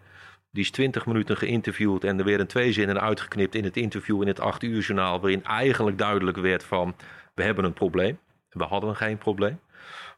[0.54, 4.28] Die is 20 minuten geïnterviewd en er werden twee zinnen uitgeknipt in het interview in
[4.28, 5.20] het 8 uur journaal.
[5.20, 6.94] Waarin eigenlijk duidelijk werd van
[7.34, 8.18] we hebben een probleem.
[8.48, 9.60] We hadden geen probleem.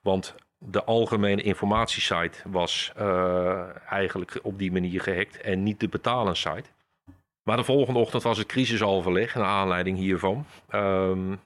[0.03, 6.35] Want de algemene informatiesite was uh, eigenlijk op die manier gehackt en niet de betalende
[6.35, 6.71] site.
[7.43, 10.47] Maar de volgende ochtend was het crisisoverleg naar aanleiding hiervan.
[10.75, 11.41] Um,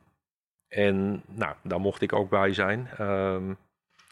[0.68, 2.88] en nou, daar mocht ik ook bij zijn.
[3.00, 3.56] Um,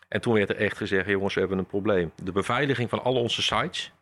[0.09, 2.13] en toen werd er echt gezegd, jongens, we hebben een probleem.
[2.23, 3.93] De beveiliging van al onze sites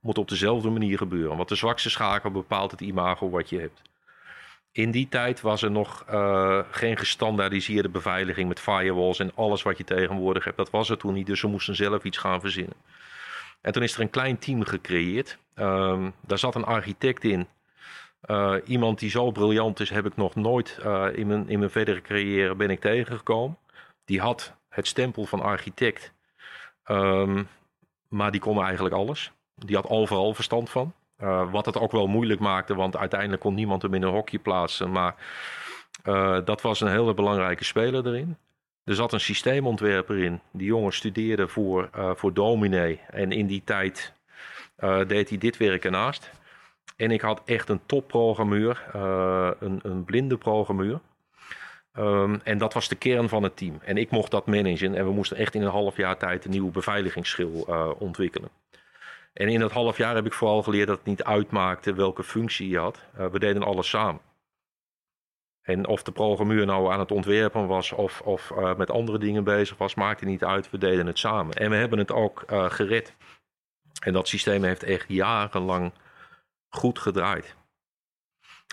[0.00, 1.36] moet op dezelfde manier gebeuren.
[1.36, 3.82] Want de zwakste schakel bepaalt het imago wat je hebt.
[4.72, 9.78] In die tijd was er nog uh, geen gestandaardiseerde beveiliging met firewalls en alles wat
[9.78, 10.56] je tegenwoordig hebt.
[10.56, 12.76] Dat was er toen niet, dus we moesten zelf iets gaan verzinnen.
[13.60, 15.38] En toen is er een klein team gecreëerd.
[15.54, 17.46] Um, daar zat een architect in
[18.26, 21.70] uh, iemand die zo briljant is, heb ik nog nooit uh, in, mijn, in mijn
[21.70, 23.58] verdere carrière ben ik tegengekomen.
[24.04, 26.12] Die had het stempel van architect,
[26.86, 27.48] um,
[28.08, 29.32] maar die kon eigenlijk alles.
[29.64, 30.92] Die had overal verstand van.
[31.22, 34.38] Uh, wat het ook wel moeilijk maakte, want uiteindelijk kon niemand hem in een hokje
[34.38, 34.90] plaatsen.
[34.92, 35.14] Maar
[36.44, 38.36] dat was een hele belangrijke speler erin.
[38.84, 40.40] Er zat een systeemontwerper in.
[40.52, 43.00] Die jongen studeerde voor, voor dominee.
[43.10, 44.12] En in die tijd
[45.06, 46.30] deed hij dit werk ernaast.
[46.96, 51.00] En ik had echt een topprogrammeur, uh, een, een blinde programmeur.
[51.98, 53.78] Um, en dat was de kern van het team.
[53.84, 54.94] En ik mocht dat managen.
[54.94, 58.48] En we moesten echt in een half jaar tijd een nieuwe beveiligingsschil uh, ontwikkelen.
[59.36, 62.68] En in dat half jaar heb ik vooral geleerd dat het niet uitmaakte welke functie
[62.68, 63.00] je had.
[63.18, 64.20] Uh, we deden alles samen.
[65.62, 69.76] En of de programmeur nou aan het ontwerpen was of, of met andere dingen bezig
[69.78, 70.70] was, maakte niet uit.
[70.70, 71.54] We deden het samen.
[71.54, 73.14] En we hebben het ook gered.
[74.02, 75.92] En dat systeem heeft echt jarenlang
[76.68, 77.56] goed gedraaid.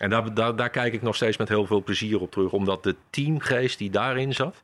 [0.02, 2.52] En daar, kijk ik nog steeds met heel veel plezier op terug.
[2.52, 4.64] Omdat de teamgeest die daarin zat,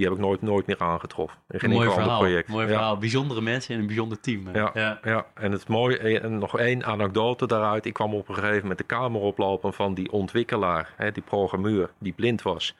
[0.00, 1.38] die heb ik nooit, nooit meer aangetroffen.
[1.48, 2.48] In geen mooi verhaal, project.
[2.48, 2.98] Mooi verhaal.
[2.98, 4.54] Bijzondere mensen in een bijzonder team.
[4.54, 5.26] Ja, ja, ja.
[5.34, 7.86] en het mooie, en nog één anekdote daaruit.
[7.86, 11.90] Ik kwam op een gegeven moment de kamer oplopen van die ontwikkelaar, hè, die programmeur,
[11.98, 12.76] die blind was.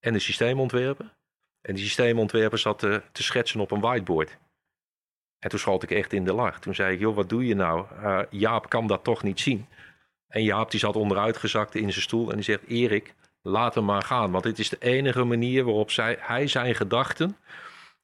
[0.00, 1.14] En de systeemontwerper.
[1.60, 4.38] En die systeemontwerper zat te, te schetsen op een whiteboard.
[5.38, 6.60] En toen schoot ik echt in de lach.
[6.60, 7.86] Toen zei ik, joh, wat doe je nou?
[8.02, 9.66] Uh, Jaap kan dat toch niet zien.
[10.28, 14.02] En Jaap die zat onderuitgezakt in zijn stoel en die zegt, Erik, laat hem maar
[14.02, 14.30] gaan.
[14.30, 17.36] Want dit is de enige manier waarop zij, hij zijn gedachten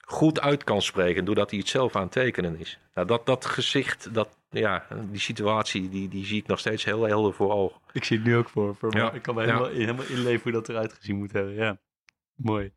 [0.07, 1.25] goed uit kan spreken.
[1.25, 2.79] Doordat hij het zelf aan het tekenen is.
[2.95, 7.03] Nou, dat, dat gezicht, dat, ja, die situatie, die, die zie ik nog steeds heel
[7.03, 7.81] helder voor ogen.
[7.93, 8.77] Ik zie het nu ook voor.
[8.77, 9.13] voor ja.
[9.13, 9.77] Ik kan me helemaal, ja.
[9.77, 11.55] helemaal inleven hoe dat eruit gezien moet hebben.
[11.55, 11.79] Ja,
[12.35, 12.73] mooi.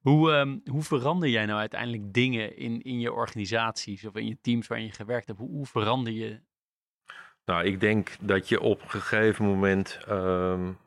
[0.00, 4.38] Hoe, um, hoe verander jij nou uiteindelijk dingen in, in je organisaties of in je
[4.40, 5.38] teams waarin je gewerkt hebt?
[5.38, 6.40] Hoe, hoe verander je?
[7.44, 10.78] Nou, ik denk dat je op een gegeven moment um,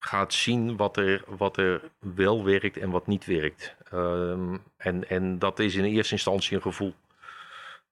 [0.00, 3.74] gaat zien wat er, wat er wel werkt en wat niet werkt.
[3.92, 6.94] Um, en, en dat is in eerste instantie een gevoel.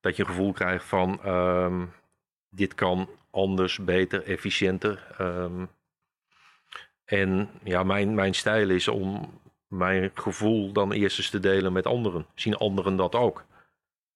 [0.01, 1.21] Dat je een gevoel krijgt van
[2.51, 5.07] dit kan anders, beter, efficiënter.
[7.05, 9.33] en ja, mijn, mijn stijl is om
[9.69, 12.27] mijn gevoel dan eerst eens te delen met anderen.
[12.35, 13.45] Zien anderen dat ook?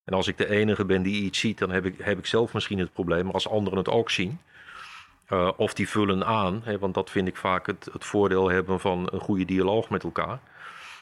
[0.04, 2.54] En als ik de enige ben die iets ziet, dan heb ik, heb ik zelf
[2.54, 3.24] misschien het probleem.
[3.24, 4.38] Maar als anderen het ook zien,
[5.32, 8.80] Uh, of die vullen aan, hè, want dat vind ik vaak het, het voordeel hebben
[8.80, 10.40] van een goede dialoog met elkaar.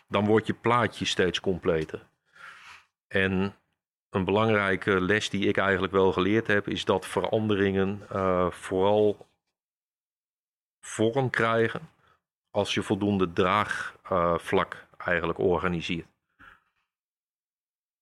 [0.09, 2.07] Dan wordt je plaatje steeds completer.
[3.09, 3.55] En
[4.11, 9.27] een belangrijke les die ik eigenlijk wel geleerd heb, is dat veranderingen uh, vooral
[10.81, 11.89] vorm krijgen
[12.51, 16.07] als je voldoende draagvlak uh, eigenlijk organiseert.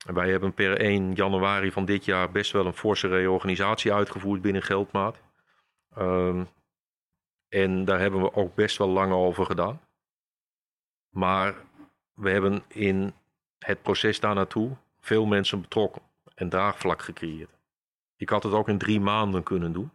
[0.07, 4.63] Wij hebben per 1 januari van dit jaar best wel een forse reorganisatie uitgevoerd binnen
[4.63, 5.21] Geldmaat.
[5.99, 6.49] Um,
[7.49, 9.81] en daar hebben we ook best wel lang over gedaan.
[11.09, 11.55] Maar
[12.15, 13.13] we hebben in
[13.59, 16.03] het proces daar naartoe veel mensen betrokken
[16.35, 17.51] en draagvlak gecreëerd.
[18.17, 19.91] Ik had het ook in drie maanden kunnen doen.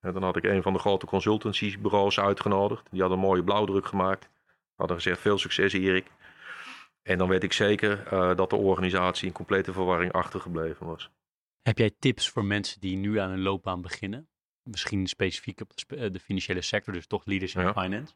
[0.00, 2.86] En dan had ik een van de grote consultancybureaus uitgenodigd.
[2.90, 4.28] Die had een mooie blauwdruk gemaakt.
[4.76, 6.10] Hadden gezegd: veel succes, Erik.
[7.02, 11.10] En dan weet ik zeker uh, dat de organisatie in complete verwarring achtergebleven was.
[11.62, 14.28] Heb jij tips voor mensen die nu aan een loopbaan beginnen?
[14.70, 17.72] Misschien specifiek op de, de financiële sector, dus toch leaders in ja.
[17.72, 18.14] finance?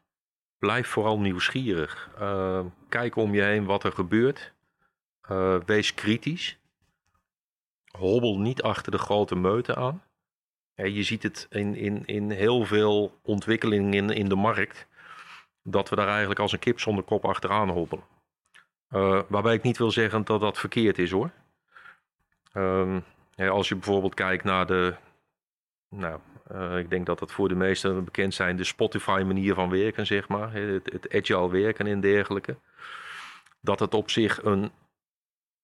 [0.57, 2.09] Blijf vooral nieuwsgierig.
[2.19, 4.53] Uh, kijk om je heen wat er gebeurt.
[5.31, 6.57] Uh, wees kritisch.
[7.97, 10.03] Hobbel niet achter de grote meute aan.
[10.75, 14.87] je ziet het in, in, in heel veel ontwikkelingen in, in de markt.
[15.63, 18.05] Dat we daar eigenlijk als een kip zonder kop achteraan hobbelen.
[18.89, 21.31] Uh, waarbij ik niet wil zeggen dat dat verkeerd is hoor.
[22.53, 23.03] Um,
[23.35, 24.95] ja, als je bijvoorbeeld kijkt naar de.
[25.89, 26.19] Nou,
[26.51, 30.27] uh, ik denk dat dat voor de meesten bekend zijn, de Spotify-manier van werken, zeg
[30.27, 30.53] maar.
[30.53, 32.55] Het, het agile werken en dergelijke.
[33.61, 34.71] Dat het op zich een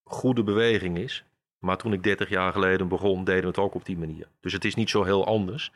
[0.03, 1.23] goede beweging is.
[1.59, 4.27] Maar toen ik 30 jaar geleden begon, deden we het ook op die manier.
[4.39, 5.71] Dus het is niet zo heel anders.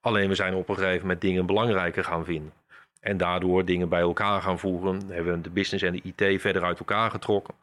[0.00, 2.52] Alleen we zijn op een gegeven moment dingen belangrijker gaan vinden.
[3.00, 5.02] En daardoor dingen bij elkaar gaan voegen.
[5.08, 7.54] Hebben we de business en de IT verder uit elkaar getrokken.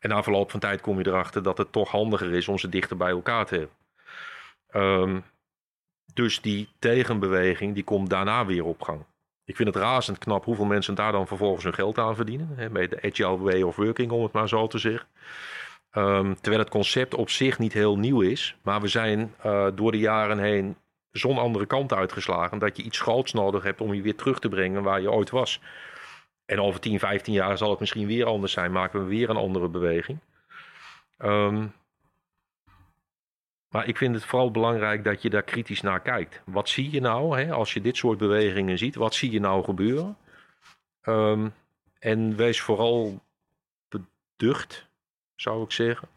[0.00, 2.68] En na verloop van tijd kom je erachter dat het toch handiger is om ze
[2.68, 3.76] dichter bij elkaar te hebben.
[5.02, 5.24] Um,
[6.14, 9.04] dus die tegenbeweging die komt daarna weer op gang.
[9.44, 12.48] Ik vind het razend knap hoeveel mensen daar dan vervolgens hun geld aan verdienen.
[12.56, 15.06] Hè, met de agile way of working, om het maar zo te zeggen.
[15.92, 18.56] Um, terwijl het concept op zich niet heel nieuw is.
[18.62, 20.76] Maar we zijn uh, door de jaren heen
[21.10, 22.58] zo'n andere kant uitgeslagen.
[22.58, 25.30] Dat je iets groots nodig hebt om je weer terug te brengen waar je ooit
[25.30, 25.60] was.
[26.44, 28.72] En over 10, 15 jaar zal het misschien weer anders zijn.
[28.72, 30.18] Maken we weer een andere beweging.
[31.18, 31.72] Um,
[33.70, 36.40] maar ik vind het vooral belangrijk dat je daar kritisch naar kijkt.
[36.44, 38.94] Wat zie je nou hè, als je dit soort bewegingen ziet?
[38.94, 40.16] Wat zie je nou gebeuren?
[41.02, 41.52] Um,
[41.98, 43.20] en wees vooral
[43.88, 44.88] beducht,
[45.34, 46.08] zou ik zeggen,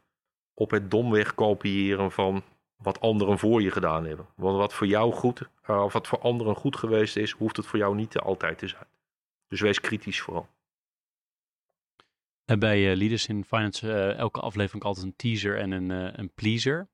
[0.54, 2.43] op het domweg kopiëren van
[2.78, 4.26] wat anderen voor je gedaan hebben.
[4.36, 7.66] Want wat voor jou goed, uh, of wat voor anderen goed geweest is, hoeft het
[7.66, 8.88] voor jou niet altijd te zijn.
[9.47, 10.47] Dus wees kritisch vooral.
[12.45, 15.89] En bij uh, Leaders in Finance, uh, elke aflevering altijd een teaser en een,
[16.20, 16.88] een pleaser.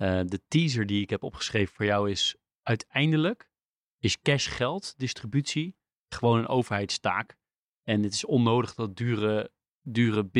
[0.00, 3.50] Uh, de teaser die ik heb opgeschreven voor jou is uiteindelijk
[3.98, 5.76] is cash geld distributie
[6.08, 7.36] gewoon een overheidstaak.
[7.82, 10.30] En het is onnodig dat dure, dure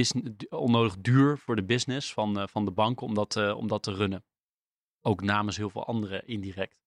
[0.49, 3.83] onnodig duur voor de business van, uh, van de banken om dat, uh, om dat
[3.83, 4.25] te runnen.
[5.01, 6.79] Ook namens heel veel anderen indirect.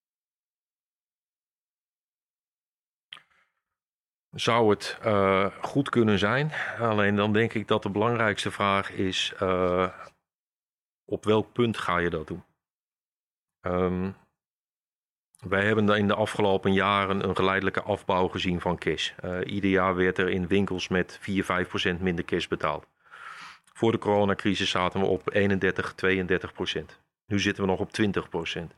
[4.32, 4.98] Zou het
[5.62, 6.52] goed kunnen zijn?
[6.80, 9.34] Alleen dan denk ik dat de belangrijkste vraag is:
[11.06, 12.44] op welk punt ga je dat doen?
[13.66, 14.16] Um,
[15.40, 19.12] wij hebben in de afgelopen jaren een geleidelijke afbouw gezien van cash.
[19.26, 22.88] Uh, ieder jaar werd er in winkels met 4, 5 procent minder cash betaald.
[23.74, 27.00] Voor de coronacrisis zaten we op 31, 32 procent.
[27.28, 28.74] Nu zitten we nog op 20 procent.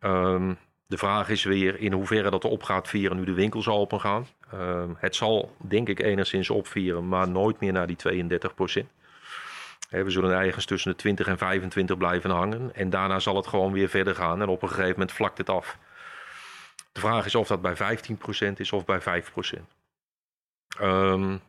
[0.00, 4.00] Um, de vraag is weer in hoeverre dat op gaat vieren nu de winkels open
[4.00, 4.26] gaan.
[4.54, 8.90] Um, het zal denk ik enigszins opvieren, maar nooit meer naar die 32 procent.
[9.92, 12.74] We zullen ergens tussen de 20 en 25 blijven hangen.
[12.74, 14.42] En daarna zal het gewoon weer verder gaan.
[14.42, 15.78] En op een gegeven moment vlakt het af.
[16.92, 19.60] De vraag is of dat bij 15% is of bij 5%.
[20.80, 21.40] Um,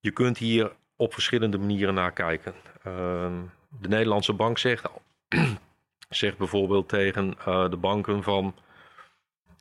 [0.00, 2.54] je kunt hier op verschillende manieren naar kijken.
[2.86, 4.88] Um, de Nederlandse bank zegt,
[6.08, 8.54] zegt bijvoorbeeld tegen uh, de banken van...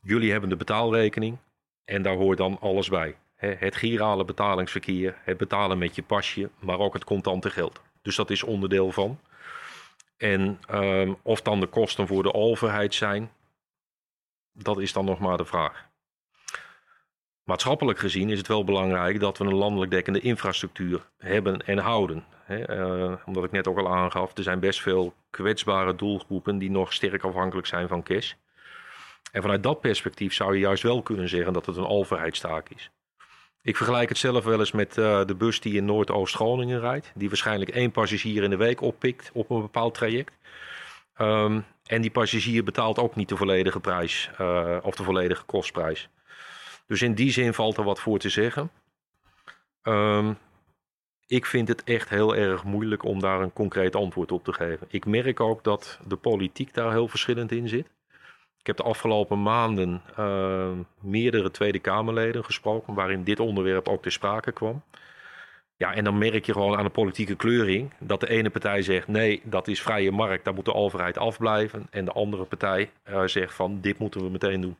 [0.01, 1.37] jullie hebben de betaalrekening
[1.85, 3.15] en daar hoort dan alles bij
[3.47, 7.81] het girale betalingsverkeer, het betalen met je pasje, maar ook het contante geld.
[8.01, 9.19] Dus dat is onderdeel van.
[10.17, 13.31] En um, of dan de kosten voor de overheid zijn,
[14.51, 15.89] dat is dan nog maar de vraag.
[17.43, 22.25] Maatschappelijk gezien is het wel belangrijk dat we een landelijk dekkende infrastructuur hebben en houden.
[22.43, 26.71] He, uh, omdat ik net ook al aangaf, er zijn best veel kwetsbare doelgroepen die
[26.71, 28.33] nog sterk afhankelijk zijn van cash.
[29.31, 32.91] En vanuit dat perspectief zou je juist wel kunnen zeggen dat het een overheidstaak is.
[33.63, 37.11] Ik vergelijk het zelf wel eens met uh, de bus die in Noordoost-Groningen rijdt.
[37.15, 40.37] Die waarschijnlijk één passagier in de week oppikt op een bepaald traject.
[41.13, 46.09] Ehm, en die passagier betaalt ook niet de volledige prijs uh, of de volledige kostprijs.
[46.87, 48.71] Dus in die zin valt er wat voor te zeggen.
[49.83, 50.37] Um,
[51.27, 54.87] ik vind het echt heel erg moeilijk om daar een concreet antwoord op te geven.
[54.89, 57.87] Ik merk ook dat de politiek daar heel verschillend in zit.
[58.61, 64.11] Ik heb de afgelopen maanden uh, meerdere Tweede Kamerleden gesproken, waarin dit onderwerp ook ter
[64.11, 64.83] sprake kwam.
[65.75, 69.07] Ja, en dan merk je gewoon aan de politieke kleuring dat de ene partij zegt:
[69.07, 71.87] nee, dat is vrije markt, daar moet de overheid afblijven.
[71.89, 74.75] En de andere partij uh, zegt: van dit moeten we meteen doen.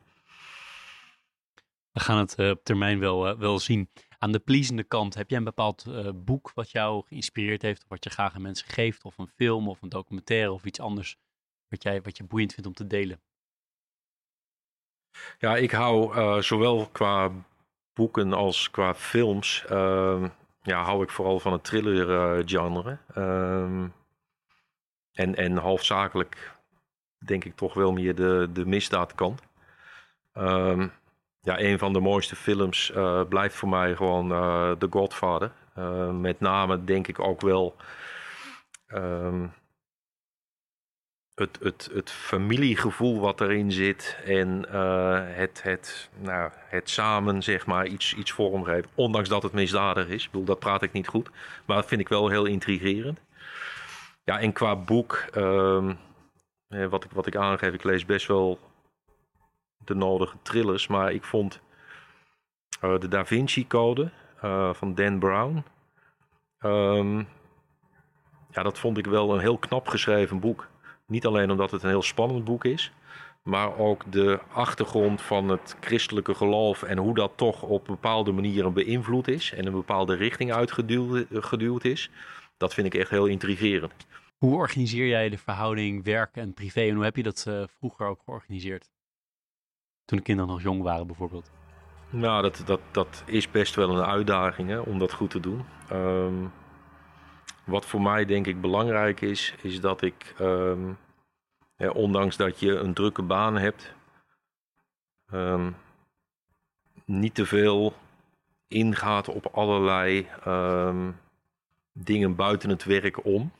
[1.92, 3.88] We gaan het uh, op termijn wel, wel zien.
[4.18, 5.84] Aan de pleasende kant, heb jij een bepaald
[6.24, 9.68] boek wat jou geïnspireerd heeft, of wat je graag aan mensen geeft, of een film,
[9.68, 11.16] of een documentaire, of iets anders
[11.68, 13.20] wat, jij, wat je boeiend vindt om te delen?
[15.38, 17.30] Ja, ik hou zowel qua
[17.94, 20.28] boeken als qua films ehm,
[20.62, 22.98] ja, hou ik vooral van het thriller-genre.
[23.14, 23.88] Ehm,
[25.12, 26.56] en, en halfzakelijk
[27.18, 29.42] denk ik toch wel meer de, de misdaadkant.
[30.34, 30.92] Um,
[31.40, 34.28] ja, een van de mooiste films uh, blijft voor mij gewoon
[34.78, 35.52] The Godfather.
[36.12, 37.76] Met name denk ik ook wel
[41.34, 47.66] het, het, het familiegevoel wat erin zit en uh, het, het, nou, het samen zeg
[47.66, 48.90] maar iets, iets vormgeven.
[48.94, 50.24] Ondanks dat het misdadig is.
[50.24, 51.30] Ik bedoel, dat praat ik niet goed.
[51.64, 53.20] Maar dat vind ik wel heel intrigerend.
[54.24, 55.98] Ja, en qua boek, um,
[56.68, 58.58] wat, ik, wat ik aangeef, ik lees best wel
[59.76, 60.86] de nodige thrillers.
[60.86, 61.60] Maar ik vond
[62.84, 64.10] uh, de Da Vinci Code
[64.44, 65.64] uh, van Dan Brown.
[66.60, 67.28] Um,
[68.50, 70.70] ja, dat vond ik wel een heel knap geschreven boek.
[71.12, 72.92] Niet alleen omdat het een heel spannend boek is,
[73.42, 78.72] maar ook de achtergrond van het christelijke geloof en hoe dat toch op bepaalde manieren
[78.72, 82.10] beïnvloed is en een bepaalde richting uitgeduwd is.
[82.56, 84.06] Dat vind ik echt heel intrigerend.
[84.38, 88.06] Hoe organiseer jij de verhouding werk en privé en hoe heb je dat uh, vroeger
[88.06, 88.90] ook georganiseerd?
[90.04, 91.50] Toen de kinderen nog jong waren bijvoorbeeld.
[92.10, 95.64] Nou, dat, dat, dat is best wel een uitdaging hè, om dat goed te doen.
[95.92, 96.52] Um,
[97.64, 100.34] wat voor mij denk ik belangrijk is, is dat ik,
[101.76, 103.94] ja, ondanks dat je een drukke baan hebt,
[105.32, 105.76] um,
[107.04, 107.94] niet te veel
[108.68, 111.20] ingaat op allerlei um,
[111.92, 113.52] dingen buiten het werk om,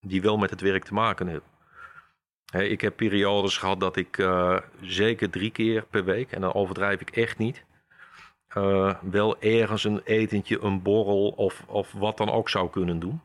[0.00, 1.48] die wel met het werk te maken hebben.
[2.50, 6.54] He, ik heb periodes gehad dat ik uh, zeker drie keer per week, en dan
[6.54, 7.64] overdrijf ik echt niet,
[8.56, 13.20] uh, wel ergens een etentje, een borrel of, of wat dan ook zou kunnen doen.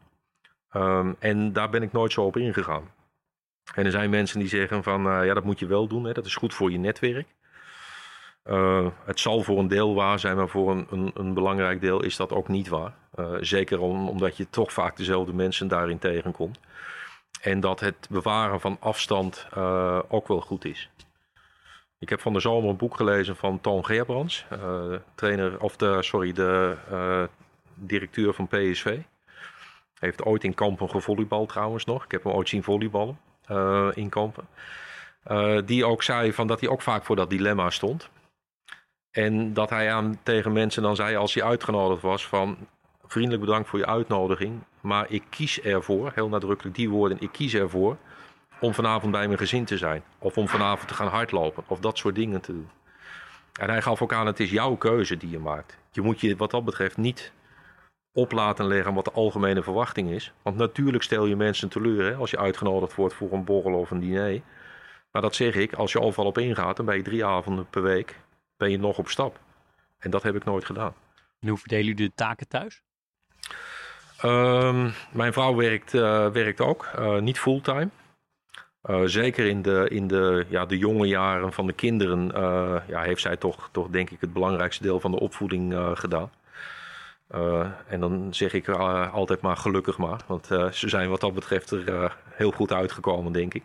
[0.73, 2.91] Um, en daar ben ik nooit zo op ingegaan.
[3.75, 6.13] En er zijn mensen die zeggen van uh, ja, dat moet je wel doen, hè,
[6.13, 7.27] dat is goed voor je netwerk.
[8.45, 12.03] Uh, het zal voor een deel waar zijn, maar voor een, een, een belangrijk deel
[12.03, 12.93] is dat ook niet waar.
[13.39, 16.59] zeker om, omdat je toch vaak dezelfde mensen daarin tegenkomt.
[17.41, 19.47] En dat het bewaren van afstand
[20.07, 20.89] ook wel goed is.
[21.99, 26.03] Ik heb van de zomer een boek gelezen van Toon Gerbrands, uh, trainer, of de,
[26.03, 27.23] sorry, de uh,
[27.73, 28.97] directeur van PSV.
[29.99, 32.03] Heeft ooit in Kampen gevolleybal trouwens nog.
[32.03, 33.19] Ik heb hem ooit zien volleyballen
[33.51, 34.47] uh, in Kampen.
[35.65, 38.09] die ook zei van dat hij ook vaak voor dat dilemma stond.
[39.11, 42.57] En dat hij aan tegen mensen dan zei als hij uitgenodigd was van
[43.05, 47.53] vriendelijk bedankt voor je uitnodiging, maar ik kies ervoor, heel nadrukkelijk die woorden, ik kies
[47.53, 47.97] ervoor
[48.59, 50.03] om vanavond bij mijn gezin te zijn.
[50.17, 51.63] Of om vanavond te gaan hardlopen.
[51.67, 52.69] Of dat soort dingen te doen.
[53.59, 55.77] En hij gaf ook aan, het is jouw keuze die je maakt.
[55.91, 57.31] Je moet je wat dat betreft niet
[58.13, 60.33] op laten leggen wat de algemene verwachting is.
[60.41, 63.91] Want natuurlijk stel je mensen teleur hè, als je uitgenodigd wordt voor een borrel of
[63.91, 64.41] een diner.
[65.11, 67.81] Maar dat zeg ik, als je overal op ingaat, dan ben je drie avonden per
[67.81, 68.15] week
[68.59, 69.39] ben je nog op stap.
[69.99, 70.93] En dat heb ik nooit gedaan.
[71.39, 72.81] En hoe verdelen jullie de taken thuis?
[74.23, 77.89] Um, mijn vrouw werkt, uh, werkt ook, uh, niet fulltime.
[78.83, 83.01] Uh, zeker in, de, in de, ja, de jonge jaren van de kinderen uh, ja,
[83.01, 86.31] heeft zij toch, toch denk ik het belangrijkste deel van de opvoeding uh, gedaan.
[87.87, 92.17] en dan zeg ik altijd maar gelukkig maar, want ze zijn wat dat betreft er
[92.29, 93.63] heel goed uitgekomen denk ik.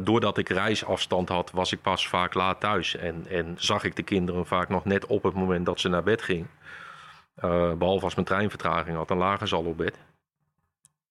[0.00, 4.02] doordat ik reisafstand had, was ik pas vaak laat thuis en, en zag ik de
[4.02, 6.50] kinderen vaak nog net op het moment dat ze naar bed gingen.
[7.78, 9.98] behalve als mijn treinvertraging had, dan lagen ze al op bed.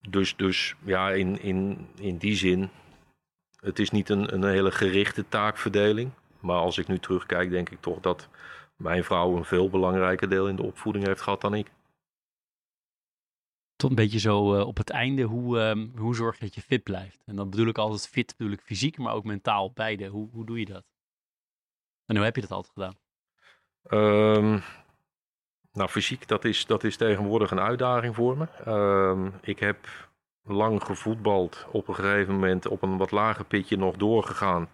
[0.10, 2.70] Dus, dus ja, in, in, in die zin,
[3.60, 6.12] het is niet een, een hele gerichte taakverdeling.
[6.39, 8.30] Maar als ik nu terugkijk, denk ik toch dat
[8.76, 11.72] mijn vrouw een veel belangrijker deel in de opvoeding heeft gehad dan ik.
[13.76, 16.62] Tot een beetje zo uh, op het einde, hoe, um, hoe zorg je dat je
[16.62, 17.24] fit blijft?
[17.26, 20.08] En dan bedoel ik altijd fit, bedoel ik fysiek, maar ook mentaal, beide.
[20.08, 20.86] Hoe, hoe doe je dat?
[22.06, 22.95] En hoe heb je dat altijd gedaan?
[23.91, 24.62] Um,
[25.74, 28.47] nou, fysiek, dat is, dat is tegenwoordig een uitdaging voor me.
[28.67, 29.78] Um, ik heb
[30.43, 34.70] lang gevoetbald, op een gegeven moment op een wat lager pitje nog doorgegaan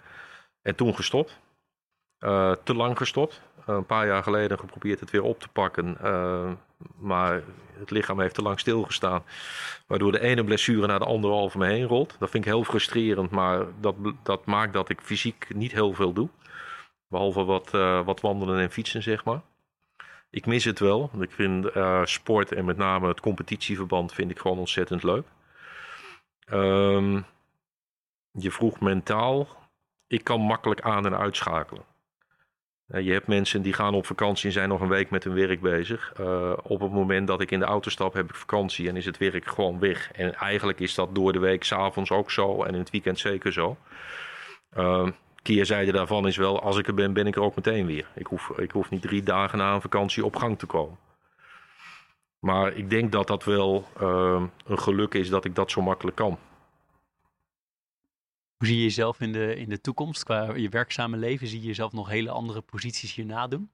[0.61, 1.39] en toen gestopt.
[2.19, 3.41] Uh, te lang gestopt.
[3.65, 5.97] Een paar jaar geleden geprobeerd het weer op te pakken.
[6.03, 6.51] Uh,
[6.97, 7.43] maar
[7.79, 9.23] het lichaam heeft te lang stilgestaan.
[9.87, 12.15] Waardoor de ene blessure naar de andere over me heen rolt.
[12.19, 13.31] Dat vind ik heel frustrerend.
[13.31, 16.29] Maar dat, dat maakt dat ik fysiek niet heel veel doe.
[17.07, 17.69] Behalve wat,
[18.05, 19.41] wat wandelen en fietsen, zeg maar.
[20.35, 21.09] Ik mis het wel.
[21.19, 21.71] Ik vind
[22.03, 25.25] sport en met name het competitieverband vind ik gewoon ontzettend leuk.
[26.53, 27.25] Um,
[28.31, 29.47] je vroeg mentaal.
[30.07, 31.83] Ik kan makkelijk aan- en uitschakelen.
[32.87, 35.61] Je hebt mensen die gaan op vakantie en zijn nog een week met hun werk
[35.61, 36.13] bezig.
[36.19, 39.05] Uh, op het moment dat ik in de auto stap, heb ik vakantie en is
[39.05, 40.11] het werk gewoon weg.
[40.11, 43.53] En eigenlijk is dat door de week s'avonds ook zo en in het weekend zeker
[43.53, 43.77] zo.
[44.77, 45.09] Uh,
[45.45, 48.07] keerzijde daarvan is wel, als ik er ben, ben ik er ook meteen weer.
[48.15, 50.97] Ik hoef, ik hoef niet drie dagen na een vakantie op gang te komen.
[52.39, 56.17] Maar ik denk dat dat wel uh, een geluk is dat ik dat zo makkelijk
[56.17, 56.37] kan.
[58.57, 61.47] Hoe zie je jezelf in de, in de toekomst qua je werkzame leven?
[61.47, 63.69] Zie je jezelf nog hele andere posities hierna doen?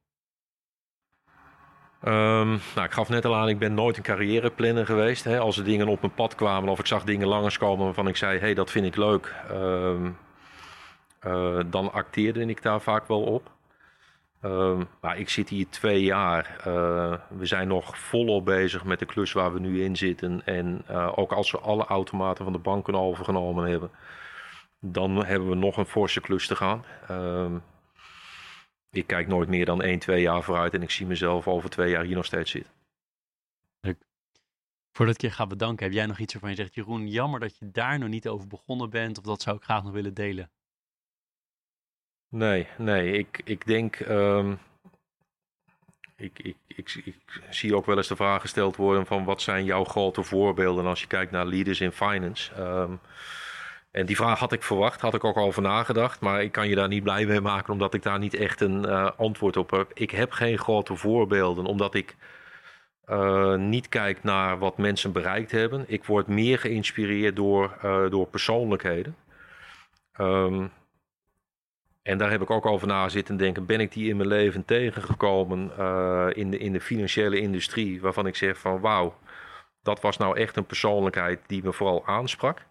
[2.04, 5.24] Um, nou, ik gaf net al aan, ik ben nooit een carrièreplanner geweest.
[5.24, 5.40] Hè.
[5.40, 8.34] Als er dingen op mijn pad kwamen of ik zag dingen langskomen waarvan ik zei,
[8.34, 9.36] hé, hey, dat vind ik leuk.
[9.52, 10.18] Um,
[11.28, 13.52] uh, dan acteerde ik daar vaak wel op.
[14.44, 16.56] Um, maar ik zit hier twee jaar.
[16.68, 20.46] Uh, we zijn nog volop bezig met de klus waar we nu in zitten.
[20.46, 23.92] En uh, ook als we alle automaten van de banken overgenomen hebben,
[24.80, 26.86] dan hebben we nog een forse klus te gaan.
[27.12, 27.56] Uh,
[28.92, 31.90] ik kijk nooit meer dan 1, 2 jaar vooruit en ik zie mezelf over twee
[31.90, 32.72] jaar hier nog steeds zitten.
[33.80, 33.98] Leuk.
[34.92, 37.58] Voordat ik je ga bedanken, heb jij nog iets waarvan je zegt, Jeroen, jammer dat
[37.58, 40.52] je daar nog niet over begonnen bent, of dat zou ik graag nog willen delen?
[42.32, 43.12] Nee, nee.
[43.12, 44.00] Ik, ik denk.
[44.00, 44.60] Um,
[46.16, 47.16] ik, ik, ik,
[47.50, 51.02] zie ook wel eens de vraag gesteld worden: van wat zijn jouw grote voorbeelden als
[51.02, 52.62] je kijkt naar leaders in finance?
[52.62, 53.00] Um,
[53.92, 56.20] en die vraag had ik verwacht, had ik ook over nagedacht.
[56.20, 58.86] Maar ik kan je daar niet blij mee maken, omdat ik daar niet echt een
[58.86, 59.92] uh, antwoord op heb.
[59.94, 62.16] Ik heb geen grote voorbeelden, omdat ik
[63.06, 65.86] uh, niet kijk naar wat mensen bereikt hebben.
[65.88, 69.16] Ik word meer geïnspireerd door, uh, door persoonlijkheden.
[70.20, 70.72] Um,
[72.04, 73.66] en daar heb ik ook over na zitten denken.
[73.66, 78.02] Ben ik die in mijn leven tegengekomen uh, in, de, in de financiële industrie?
[78.02, 79.16] Waarvan ik zeg van wauw,
[79.84, 82.66] dat was nou echt een persoonlijkheid die me vooral aansprak.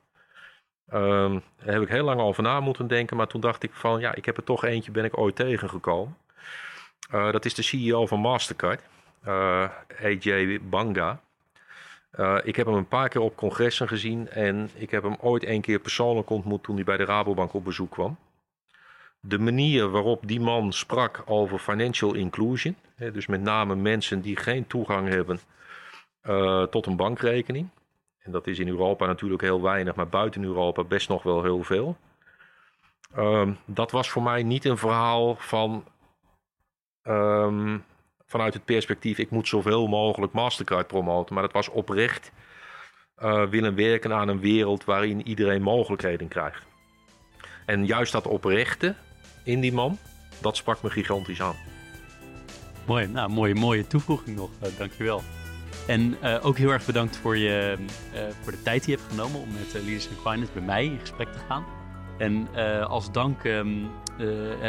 [0.95, 3.17] Um, daar heb ik heel lang over na moeten denken.
[3.17, 6.17] Maar toen dacht ik van ja, ik heb er toch eentje ben ik ooit tegengekomen.
[7.15, 8.83] Uh, dat is de CEO van Mastercard.
[9.27, 9.69] Uh,
[10.03, 11.21] AJ Banga.
[12.43, 14.29] Ik heb hem een paar keer op congressen gezien.
[14.29, 17.65] En ik heb hem ooit één keer persoonlijk ontmoet toen hij bij de Rabobank op
[17.65, 18.19] bezoek kwam
[19.21, 24.37] de manier waarop die man sprak over financial inclusion, hè, dus met name mensen die
[24.37, 25.41] geen toegang hebben
[26.23, 27.69] uh, tot een bankrekening.
[28.19, 31.63] En dat is in Europa natuurlijk heel weinig, maar buiten Europa best nog wel heel
[31.63, 31.97] veel.
[33.19, 35.85] Um, dat was voor mij niet een verhaal van
[37.03, 37.85] um,
[38.27, 42.33] vanuit het perspectief ik moet zoveel mogelijk Mastercard promoten, maar het was oprecht
[43.23, 46.67] uh, willen werken aan een wereld waarin iedereen mogelijkheden krijgt.
[47.67, 48.95] En juist dat oprechte,
[49.43, 49.99] in die man,
[50.41, 51.57] dat sprak me gigantisch aan.
[52.87, 55.23] Mooi, nou, mooie, mooie toevoeging nog, uh, dankjewel.
[55.87, 57.77] En uh, ook heel erg bedankt voor, je,
[58.15, 60.85] uh, voor de tijd die je hebt genomen om met Leaders in Finance bij mij
[60.85, 61.65] in gesprek te gaan.
[62.19, 62.49] En
[62.89, 63.91] als dank um,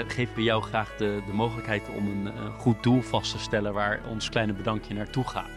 [0.07, 3.99] geven we jou graag de, de mogelijkheid om een goed doel vast te stellen waar
[4.09, 5.49] ons kleine bedankje naartoe gaat.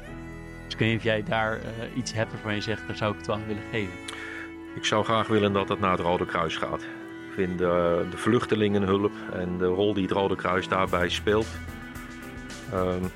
[0.64, 1.60] Dus kun je, of jij daar
[1.96, 3.92] iets hebt waarvan je zegt, daar zou ik het wel aan willen geven?
[4.74, 6.82] Ik zou graag willen dat het naar het Rode Kruis gaat
[7.35, 11.47] vind de, de vluchtelingenhulp en de rol die het Rode Kruis daarbij speelt,
[12.74, 13.11] um,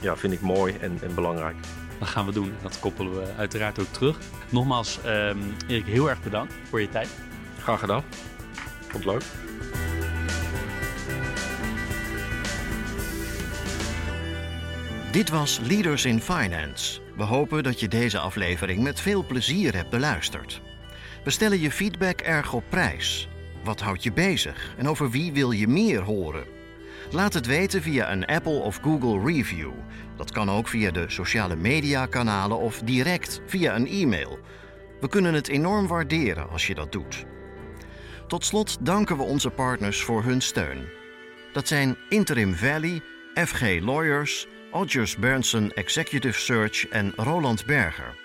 [0.00, 1.56] ja, vind ik mooi en, en, belangrijk.
[1.98, 2.52] Dat gaan we doen.
[2.62, 4.18] Dat koppelen we uiteraard ook terug.
[4.48, 7.08] Nogmaals, um, Erik, heel erg bedankt voor je tijd.
[7.58, 8.02] Graag gedaan.
[8.88, 9.22] Vond het leuk.
[15.12, 17.00] Dit was Leaders in Finance.
[17.16, 20.60] We hopen dat je deze aflevering met veel plezier hebt beluisterd.
[21.24, 23.28] We stellen je feedback erg op prijs.
[23.62, 26.44] Wat houdt je bezig en over wie wil je meer horen?
[27.10, 29.70] Laat het weten via een Apple of Google review.
[30.16, 34.38] Dat kan ook via de sociale media kanalen of direct via een e-mail.
[35.00, 37.24] We kunnen het enorm waarderen als je dat doet.
[38.26, 40.88] Tot slot danken we onze partners voor hun steun.
[41.52, 43.02] Dat zijn Interim Valley,
[43.34, 48.23] FG Lawyers, Odgers Berndsen Executive Search en Roland Berger.